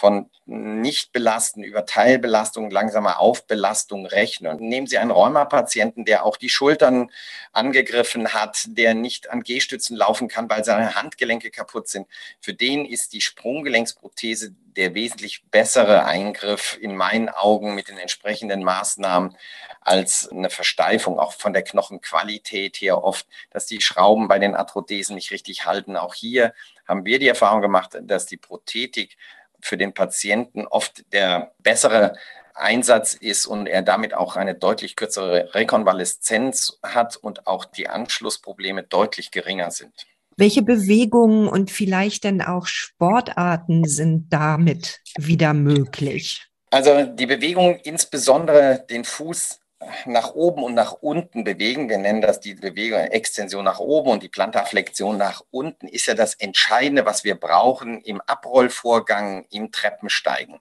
von 0.02 0.28
nicht 0.46 1.12
belasten 1.12 1.62
über 1.62 1.86
Teilbelastung, 1.86 2.72
langsame 2.72 3.20
Aufbelastung 3.20 4.04
rechnen. 4.04 4.58
Nehmen 4.58 4.88
Sie 4.88 4.98
einen 4.98 5.12
Rheumapatienten, 5.12 6.04
der 6.04 6.26
auch 6.26 6.36
die 6.36 6.48
Schultern 6.48 7.12
angegriffen 7.52 8.34
hat, 8.34 8.64
der 8.66 8.94
nicht 8.94 9.30
an 9.30 9.44
Gehstützen 9.44 9.96
laufen 9.96 10.26
kann, 10.26 10.50
weil 10.50 10.64
seine 10.64 10.96
Handgelenke 10.96 11.52
kaputt 11.52 11.86
sind. 11.86 12.08
Für 12.40 12.52
den 12.52 12.84
ist 12.84 13.12
die 13.12 13.20
Sprunggelenksprothese 13.20 14.52
der 14.74 14.94
wesentlich 14.94 15.44
bessere 15.52 16.04
Eingriff 16.04 16.76
in 16.80 16.96
meinen 16.96 17.28
Augen 17.28 17.76
mit 17.76 17.86
den 17.86 17.98
entsprechenden 17.98 18.64
Maßnahmen 18.64 19.36
als 19.82 20.28
eine 20.32 20.50
Versteifung, 20.50 21.20
auch 21.20 21.32
von 21.32 21.52
der 21.52 21.62
Knochenqualität 21.62 22.80
her 22.80 23.04
oft, 23.04 23.28
dass 23.50 23.66
die 23.66 23.80
Schrauben 23.80 24.26
bei 24.26 24.40
den 24.40 24.56
Arthrodesen 24.56 25.14
nicht 25.14 25.30
richtig 25.30 25.64
halten. 25.64 25.96
Auch 25.96 26.14
hier 26.14 26.54
haben 26.88 27.04
wir 27.04 27.20
die 27.20 27.28
Erfahrung 27.28 27.60
gemacht, 27.60 27.98
dass 28.02 28.26
die 28.26 28.36
Prothetik 28.36 29.16
für 29.62 29.78
den 29.78 29.94
Patienten 29.94 30.66
oft 30.66 31.10
der 31.12 31.52
bessere 31.58 32.16
Einsatz 32.54 33.14
ist 33.14 33.46
und 33.46 33.66
er 33.66 33.82
damit 33.82 34.12
auch 34.12 34.36
eine 34.36 34.54
deutlich 34.54 34.96
kürzere 34.96 35.54
Rekonvaleszenz 35.54 36.78
hat 36.82 37.16
und 37.16 37.46
auch 37.46 37.64
die 37.64 37.88
Anschlussprobleme 37.88 38.82
deutlich 38.82 39.30
geringer 39.30 39.70
sind. 39.70 39.92
Welche 40.36 40.62
Bewegungen 40.62 41.48
und 41.48 41.70
vielleicht 41.70 42.24
denn 42.24 42.42
auch 42.42 42.66
Sportarten 42.66 43.84
sind 43.84 44.32
damit 44.32 45.00
wieder 45.16 45.54
möglich? 45.54 46.46
Also 46.70 47.02
die 47.04 47.26
Bewegung, 47.26 47.76
insbesondere 47.84 48.84
den 48.88 49.04
Fuß 49.04 49.60
nach 50.06 50.34
oben 50.34 50.62
und 50.62 50.74
nach 50.74 50.92
unten 50.92 51.44
bewegen. 51.44 51.88
Wir 51.88 51.98
nennen 51.98 52.20
das 52.20 52.40
die 52.40 52.54
Bewegung 52.54 52.98
Extension 53.00 53.64
nach 53.64 53.78
oben 53.78 54.10
und 54.10 54.22
die 54.22 54.28
Plantarflexion 54.28 55.16
nach 55.16 55.42
unten 55.50 55.88
ist 55.88 56.06
ja 56.06 56.14
das 56.14 56.34
Entscheidende, 56.34 57.06
was 57.06 57.24
wir 57.24 57.34
brauchen 57.34 58.00
im 58.02 58.20
Abrollvorgang, 58.20 59.46
im 59.50 59.72
Treppensteigen. 59.72 60.60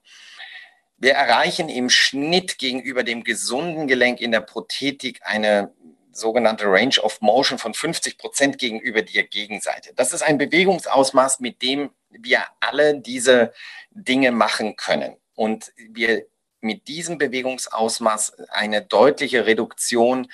Wir 0.98 1.14
erreichen 1.14 1.68
im 1.70 1.90
Schnitt 1.90 2.58
gegenüber 2.60 3.04
dem 3.04 3.24
gesunden 3.24 3.88
Gelenk 3.88 4.22
in 4.22 4.32
der 4.32 4.42
Prothetik 4.42 5.20
eine 5.24 5.74
sogenannte 6.12 6.66
Range 6.66 7.00
of 7.02 7.22
Motion 7.22 7.58
von 7.58 7.74
50 7.74 8.18
Prozent 8.18 8.58
gegenüber 8.58 9.02
der 9.02 9.24
Gegenseite. 9.24 9.94
Das 9.96 10.14
ist 10.14 10.22
ein 10.22 10.38
Bewegungsausmaß, 10.38 11.40
mit 11.40 11.62
dem 11.62 11.92
wir 12.10 12.44
alle 12.60 13.00
diese 13.00 13.54
Dinge 13.92 14.32
machen 14.32 14.76
können. 14.76 15.18
Und 15.34 15.74
wir 15.78 16.26
mit 16.62 16.88
diesem 16.88 17.18
Bewegungsausmaß 17.18 18.34
eine 18.50 18.82
deutliche 18.82 19.46
Reduktion 19.46 20.28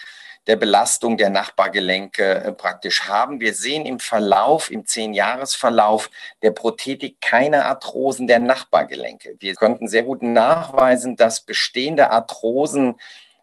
der 0.47 0.55
Belastung 0.55 1.17
der 1.17 1.29
Nachbargelenke 1.29 2.23
äh, 2.23 2.51
praktisch 2.53 3.07
haben. 3.07 3.39
Wir 3.39 3.53
sehen 3.53 3.85
im 3.85 3.99
Verlauf, 3.99 4.71
im 4.71 4.85
Zehn-Jahres-Verlauf 4.85 6.09
der 6.41 6.51
Prothetik 6.51 7.19
keine 7.21 7.65
Arthrosen 7.65 8.27
der 8.27 8.39
Nachbargelenke. 8.39 9.35
Wir 9.39 9.55
konnten 9.55 9.87
sehr 9.87 10.03
gut 10.03 10.23
nachweisen, 10.23 11.17
dass 11.17 11.41
bestehende 11.41 12.11
Arthrosen 12.11 12.95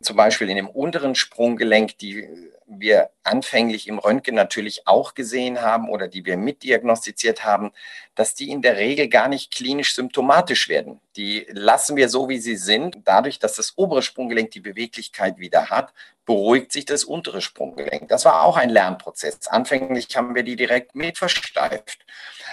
zum 0.05 0.17
Beispiel 0.17 0.49
in 0.49 0.57
dem 0.57 0.69
unteren 0.69 1.15
Sprunggelenk, 1.15 1.99
die 1.99 2.29
wir 2.67 3.11
anfänglich 3.23 3.89
im 3.89 3.99
Röntgen 3.99 4.35
natürlich 4.35 4.87
auch 4.87 5.15
gesehen 5.15 5.61
haben 5.61 5.89
oder 5.89 6.09
die 6.09 6.25
wir 6.25 6.37
mitdiagnostiziert 6.37 7.45
haben, 7.45 7.73
dass 8.15 8.35
die 8.35 8.51
in 8.51 8.63
der 8.63 8.77
Regel 8.77 9.09
gar 9.09 9.29
nicht 9.29 9.53
klinisch 9.53 9.95
symptomatisch 9.95 10.69
werden. 10.69 11.01
Die 11.17 11.47
lassen 11.51 11.97
wir 11.97 12.09
so, 12.09 12.29
wie 12.29 12.39
sie 12.39 12.57
sind. 12.57 12.99
Dadurch, 13.05 13.39
dass 13.39 13.55
das 13.55 13.75
obere 13.77 14.03
Sprunggelenk 14.03 14.51
die 14.51 14.61
Beweglichkeit 14.61 15.39
wieder 15.39 15.71
hat, 15.71 15.93
beruhigt 16.25 16.73
sich 16.73 16.87
das 16.87 17.05
untere 17.05 17.43
Sprunggelenk. 17.43 18.09
Das 18.09 18.25
war 18.25 18.43
auch 18.43 18.57
ein 18.57 18.71
Lernprozess. 18.71 19.47
Anfänglich 19.49 20.17
haben 20.17 20.35
wir 20.35 20.43
die 20.43 20.57
direkt 20.57 20.95
mit 20.95 21.19
versteift. 21.19 21.99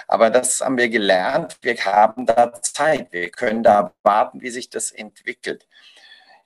Aber 0.08 0.30
das 0.30 0.60
haben 0.60 0.76
wir 0.76 0.88
gelernt. 0.88 1.56
Wir 1.62 1.76
haben 1.84 2.26
da 2.26 2.52
Zeit. 2.60 3.12
Wir 3.12 3.30
können 3.30 3.62
da 3.62 3.94
warten, 4.02 4.42
wie 4.42 4.50
sich 4.50 4.68
das 4.68 4.90
entwickelt. 4.90 5.66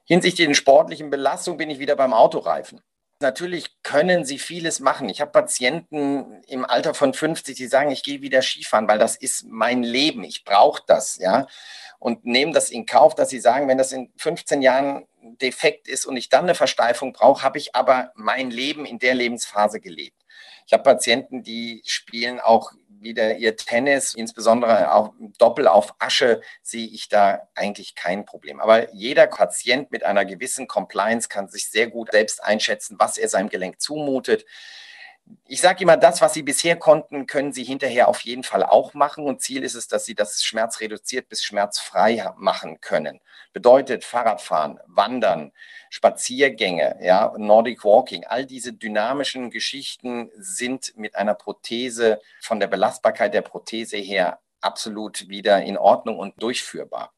Hinsichtlich 0.07 0.47
der 0.47 0.55
sportlichen 0.55 1.11
Belastung 1.11 1.57
bin 1.57 1.69
ich 1.69 1.79
wieder 1.79 1.97
beim 1.97 2.15
Autoreifen. 2.15 2.81
Natürlich 3.21 3.83
können 3.83 4.25
sie 4.25 4.39
vieles 4.39 4.79
machen. 4.79 5.09
Ich 5.09 5.21
habe 5.21 5.33
Patienten 5.33 6.43
im 6.47 6.65
Alter 6.65 6.95
von 6.95 7.15
50, 7.15 7.57
die 7.57 7.67
sagen, 7.67 7.91
ich 7.91 8.03
gehe 8.03 8.21
wieder 8.21 8.43
Skifahren, 8.43 8.89
weil 8.89 8.99
das 8.99 9.17
ist 9.17 9.47
mein 9.49 9.83
Leben. 9.83 10.23
Ich 10.23 10.45
brauche 10.45 10.83
das, 10.87 11.17
ja. 11.17 11.47
Und 11.99 12.27
nehmen 12.27 12.53
das 12.53 12.71
in 12.71 12.85
Kauf, 12.85 13.15
dass 13.15 13.31
sie 13.31 13.41
sagen, 13.41 13.69
wenn 13.69 13.79
das 13.79 13.93
in 13.93 14.13
15 14.19 14.61
Jahren 14.61 15.07
defekt 15.41 15.89
ist 15.89 16.05
und 16.05 16.17
ich 16.17 16.29
dann 16.29 16.45
eine 16.45 16.55
Versteifung 16.55 17.15
brauche, 17.15 17.43
habe 17.43 17.59
ich 17.59 17.75
aber 17.75 18.13
mein 18.15 18.51
Leben 18.51 18.85
in 18.85 18.99
der 18.99 19.15
Lebensphase 19.15 19.81
gelebt. 19.81 20.23
Ich 20.67 20.73
habe 20.73 20.83
Patienten, 20.83 21.43
die 21.43 21.83
spielen 21.87 22.39
auch 22.39 22.73
wieder 23.01 23.37
ihr 23.37 23.57
Tennis, 23.57 24.15
insbesondere 24.15 24.93
auch 24.93 25.13
Doppel 25.39 25.69
auf 25.69 25.95
Asche, 25.99 26.41
sehe 26.63 26.87
ich 26.87 27.09
da 27.09 27.49
eigentlich 27.55 27.95
kein 27.95 28.25
Problem. 28.25 28.61
Aber 28.61 28.93
jeder 28.95 29.27
Patient 29.27 29.91
mit 29.91 30.05
einer 30.05 30.25
gewissen 30.25 30.67
Compliance 30.67 31.29
kann 31.29 31.49
sich 31.49 31.71
sehr 31.71 31.89
gut 31.89 32.13
selbst 32.13 32.43
einschätzen, 32.43 32.97
was 32.99 33.19
er 33.19 33.29
seinem 33.29 33.49
Gelenk 33.49 33.81
zumutet. 33.81 34.45
Ich 35.49 35.61
sage 35.61 35.83
immer, 35.83 35.97
das, 35.97 36.21
was 36.21 36.35
Sie 36.35 36.43
bisher 36.43 36.77
konnten, 36.77 37.27
können 37.27 37.53
Sie 37.53 37.65
hinterher 37.65 38.09
auf 38.09 38.21
jeden 38.21 38.43
Fall 38.43 38.63
auch 38.63 38.95
machen. 38.95 39.25
Und 39.25 39.43
Ziel 39.43 39.63
ist 39.63 39.75
es, 39.75 39.89
dass 39.89 40.05
Sie 40.05 40.15
das 40.15 40.43
Schmerz 40.43 40.81
reduziert 40.81 41.29
bis 41.29 41.45
schmerzfrei 41.45 42.33
machen 42.37 42.81
können. 42.81 43.21
Bedeutet 43.53 44.05
Fahrradfahren, 44.05 44.81
Wandern, 44.87 45.53
Spaziergänge, 45.91 46.99
ja, 47.01 47.33
Nordic 47.37 47.85
Walking, 47.85 48.25
all 48.25 48.45
diese 48.45 48.73
dynamischen 48.73 49.51
Geschichten 49.51 50.31
sind 50.37 50.97
mit 50.97 51.17
einer 51.17 51.35
Prothese 51.35 52.21
von 52.41 52.61
der 52.61 52.67
Belastbarkeit 52.67 53.33
der 53.33 53.43
Prothese 53.43 53.97
her 53.97 54.41
absolut 54.61 55.29
wieder 55.29 55.63
in 55.63 55.79
Ordnung 55.79 56.19
und 56.19 56.41
durchführbar. 56.43 57.16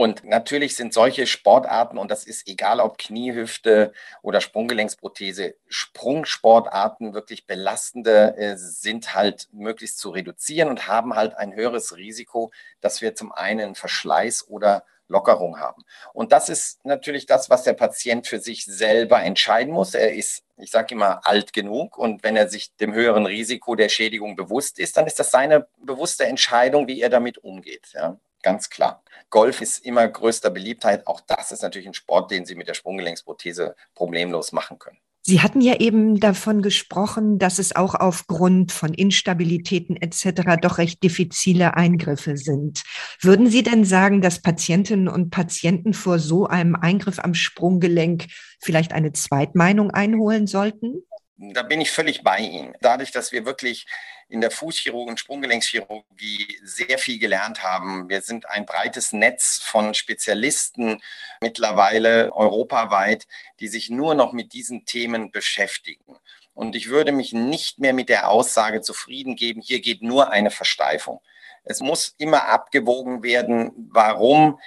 Und 0.00 0.24
natürlich 0.24 0.76
sind 0.76 0.94
solche 0.94 1.26
Sportarten, 1.26 1.98
und 1.98 2.10
das 2.10 2.24
ist 2.24 2.48
egal 2.48 2.80
ob 2.80 2.96
Kniehüfte 2.96 3.92
oder 4.22 4.40
Sprunggelenksprothese, 4.40 5.56
Sprungsportarten 5.68 7.12
wirklich 7.12 7.46
belastende 7.46 8.34
äh, 8.38 8.56
sind 8.56 9.14
halt 9.14 9.50
möglichst 9.52 9.98
zu 9.98 10.08
reduzieren 10.08 10.70
und 10.70 10.88
haben 10.88 11.16
halt 11.16 11.34
ein 11.34 11.54
höheres 11.54 11.98
Risiko, 11.98 12.50
dass 12.80 13.02
wir 13.02 13.14
zum 13.14 13.30
einen 13.30 13.74
Verschleiß 13.74 14.48
oder 14.48 14.84
Lockerung 15.06 15.60
haben. 15.60 15.84
Und 16.14 16.32
das 16.32 16.48
ist 16.48 16.82
natürlich 16.86 17.26
das, 17.26 17.50
was 17.50 17.64
der 17.64 17.74
Patient 17.74 18.26
für 18.26 18.38
sich 18.38 18.64
selber 18.64 19.22
entscheiden 19.22 19.74
muss. 19.74 19.92
Er 19.92 20.14
ist, 20.14 20.44
ich 20.56 20.70
sage 20.70 20.94
immer, 20.94 21.26
alt 21.26 21.52
genug 21.52 21.98
und 21.98 22.22
wenn 22.22 22.36
er 22.36 22.48
sich 22.48 22.74
dem 22.76 22.94
höheren 22.94 23.26
Risiko 23.26 23.74
der 23.74 23.90
Schädigung 23.90 24.34
bewusst 24.34 24.78
ist, 24.78 24.96
dann 24.96 25.06
ist 25.06 25.18
das 25.18 25.30
seine 25.30 25.68
bewusste 25.84 26.24
Entscheidung, 26.24 26.88
wie 26.88 27.02
er 27.02 27.10
damit 27.10 27.36
umgeht. 27.36 27.88
Ja, 27.92 28.18
ganz 28.42 28.70
klar. 28.70 29.02
Golf 29.30 29.60
ist 29.60 29.84
immer 29.84 30.06
größter 30.08 30.50
Beliebtheit. 30.50 31.06
Auch 31.06 31.20
das 31.20 31.52
ist 31.52 31.62
natürlich 31.62 31.88
ein 31.88 31.94
Sport, 31.94 32.30
den 32.30 32.44
Sie 32.44 32.54
mit 32.54 32.68
der 32.68 32.74
Sprunggelenksprothese 32.74 33.76
problemlos 33.94 34.52
machen 34.52 34.78
können. 34.78 34.98
Sie 35.22 35.42
hatten 35.42 35.60
ja 35.60 35.78
eben 35.78 36.18
davon 36.18 36.62
gesprochen, 36.62 37.38
dass 37.38 37.58
es 37.58 37.76
auch 37.76 37.94
aufgrund 37.94 38.72
von 38.72 38.94
Instabilitäten 38.94 39.96
etc. 39.96 40.58
doch 40.62 40.78
recht 40.78 41.02
diffizile 41.02 41.74
Eingriffe 41.74 42.38
sind. 42.38 42.82
Würden 43.20 43.46
Sie 43.46 43.62
denn 43.62 43.84
sagen, 43.84 44.22
dass 44.22 44.40
Patientinnen 44.40 45.08
und 45.08 45.30
Patienten 45.30 45.92
vor 45.92 46.18
so 46.18 46.46
einem 46.46 46.74
Eingriff 46.74 47.18
am 47.18 47.34
Sprunggelenk 47.34 48.28
vielleicht 48.60 48.94
eine 48.94 49.12
Zweitmeinung 49.12 49.90
einholen 49.90 50.46
sollten? 50.46 51.02
Da 51.42 51.62
bin 51.62 51.80
ich 51.80 51.90
völlig 51.90 52.22
bei 52.22 52.38
Ihnen. 52.38 52.74
Dadurch, 52.82 53.12
dass 53.12 53.32
wir 53.32 53.46
wirklich 53.46 53.86
in 54.28 54.42
der 54.42 54.50
Fußchirurgie 54.50 55.10
und 55.10 55.18
Sprunggelenkschirurgie 55.18 56.60
sehr 56.62 56.98
viel 56.98 57.18
gelernt 57.18 57.62
haben. 57.62 58.10
Wir 58.10 58.20
sind 58.20 58.46
ein 58.50 58.66
breites 58.66 59.12
Netz 59.12 59.58
von 59.62 59.94
Spezialisten 59.94 61.00
mittlerweile 61.40 62.30
europaweit, 62.34 63.26
die 63.58 63.68
sich 63.68 63.88
nur 63.88 64.14
noch 64.14 64.34
mit 64.34 64.52
diesen 64.52 64.84
Themen 64.84 65.30
beschäftigen. 65.30 66.18
Und 66.52 66.76
ich 66.76 66.90
würde 66.90 67.10
mich 67.10 67.32
nicht 67.32 67.78
mehr 67.78 67.94
mit 67.94 68.10
der 68.10 68.28
Aussage 68.28 68.82
zufrieden 68.82 69.34
geben, 69.34 69.62
hier 69.62 69.80
geht 69.80 70.02
nur 70.02 70.30
eine 70.30 70.50
Versteifung. 70.50 71.22
Es 71.64 71.80
muss 71.80 72.14
immer 72.18 72.48
abgewogen 72.48 73.22
werden, 73.22 73.72
warum 73.90 74.60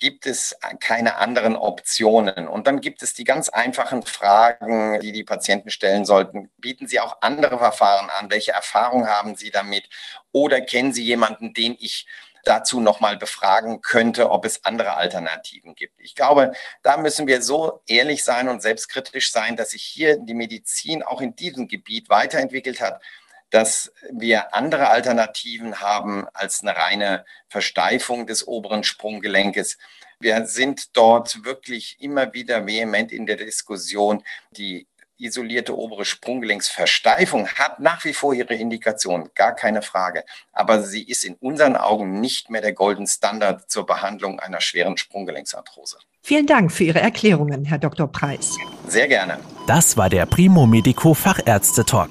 gibt 0.00 0.26
es 0.26 0.56
keine 0.80 1.16
anderen 1.16 1.54
Optionen. 1.54 2.48
Und 2.48 2.66
dann 2.66 2.80
gibt 2.80 3.02
es 3.02 3.14
die 3.14 3.24
ganz 3.24 3.48
einfachen 3.48 4.02
Fragen, 4.02 4.98
die 5.00 5.12
die 5.12 5.24
Patienten 5.24 5.70
stellen 5.70 6.04
sollten. 6.04 6.50
Bieten 6.58 6.88
Sie 6.88 6.98
auch 6.98 7.18
andere 7.20 7.58
Verfahren 7.58 8.10
an? 8.10 8.30
Welche 8.30 8.52
Erfahrung 8.52 9.06
haben 9.06 9.36
Sie 9.36 9.50
damit? 9.50 9.88
Oder 10.32 10.60
kennen 10.62 10.92
Sie 10.92 11.04
jemanden, 11.04 11.54
den 11.54 11.76
ich 11.78 12.06
dazu 12.44 12.80
nochmal 12.80 13.18
befragen 13.18 13.82
könnte, 13.82 14.30
ob 14.30 14.46
es 14.46 14.64
andere 14.64 14.94
Alternativen 14.94 15.74
gibt. 15.74 16.00
Ich 16.00 16.14
glaube, 16.14 16.52
da 16.82 16.96
müssen 16.96 17.26
wir 17.26 17.42
so 17.42 17.82
ehrlich 17.86 18.24
sein 18.24 18.48
und 18.48 18.62
selbstkritisch 18.62 19.30
sein, 19.30 19.56
dass 19.56 19.70
sich 19.70 19.82
hier 19.82 20.16
die 20.18 20.32
Medizin 20.32 21.02
auch 21.02 21.20
in 21.20 21.36
diesem 21.36 21.68
Gebiet 21.68 22.08
weiterentwickelt 22.08 22.80
hat 22.80 23.02
dass 23.50 23.92
wir 24.10 24.54
andere 24.54 24.88
Alternativen 24.90 25.80
haben 25.80 26.26
als 26.32 26.62
eine 26.62 26.76
reine 26.76 27.24
Versteifung 27.48 28.26
des 28.26 28.46
oberen 28.46 28.84
Sprunggelenkes. 28.84 29.78
Wir 30.20 30.46
sind 30.46 30.96
dort 30.96 31.44
wirklich 31.44 31.96
immer 32.00 32.32
wieder 32.32 32.66
vehement 32.66 33.12
in 33.12 33.26
der 33.26 33.36
Diskussion, 33.36 34.22
die 34.52 34.86
isolierte 35.20 35.76
obere 35.76 36.04
Sprunggelenksversteifung 36.04 37.48
hat 37.48 37.78
nach 37.78 38.04
wie 38.04 38.14
vor 38.14 38.34
ihre 38.34 38.54
Indikation, 38.54 39.30
gar 39.34 39.54
keine 39.54 39.82
Frage. 39.82 40.24
Aber 40.52 40.82
sie 40.82 41.02
ist 41.02 41.24
in 41.24 41.34
unseren 41.34 41.76
Augen 41.76 42.20
nicht 42.20 42.50
mehr 42.50 42.62
der 42.62 42.72
Golden 42.72 43.06
Standard 43.06 43.70
zur 43.70 43.86
Behandlung 43.86 44.40
einer 44.40 44.60
schweren 44.60 44.96
Sprunggelenksarthrose. 44.96 45.98
Vielen 46.22 46.46
Dank 46.46 46.72
für 46.72 46.84
Ihre 46.84 47.00
Erklärungen, 47.00 47.64
Herr 47.64 47.78
Dr. 47.78 48.10
Preis. 48.10 48.56
Sehr 48.86 49.08
gerne. 49.08 49.38
Das 49.66 49.96
war 49.96 50.10
der 50.10 50.26
Primo 50.26 50.66
Medico 50.66 51.14
Fachärzte 51.14 51.84
Talk. 51.84 52.10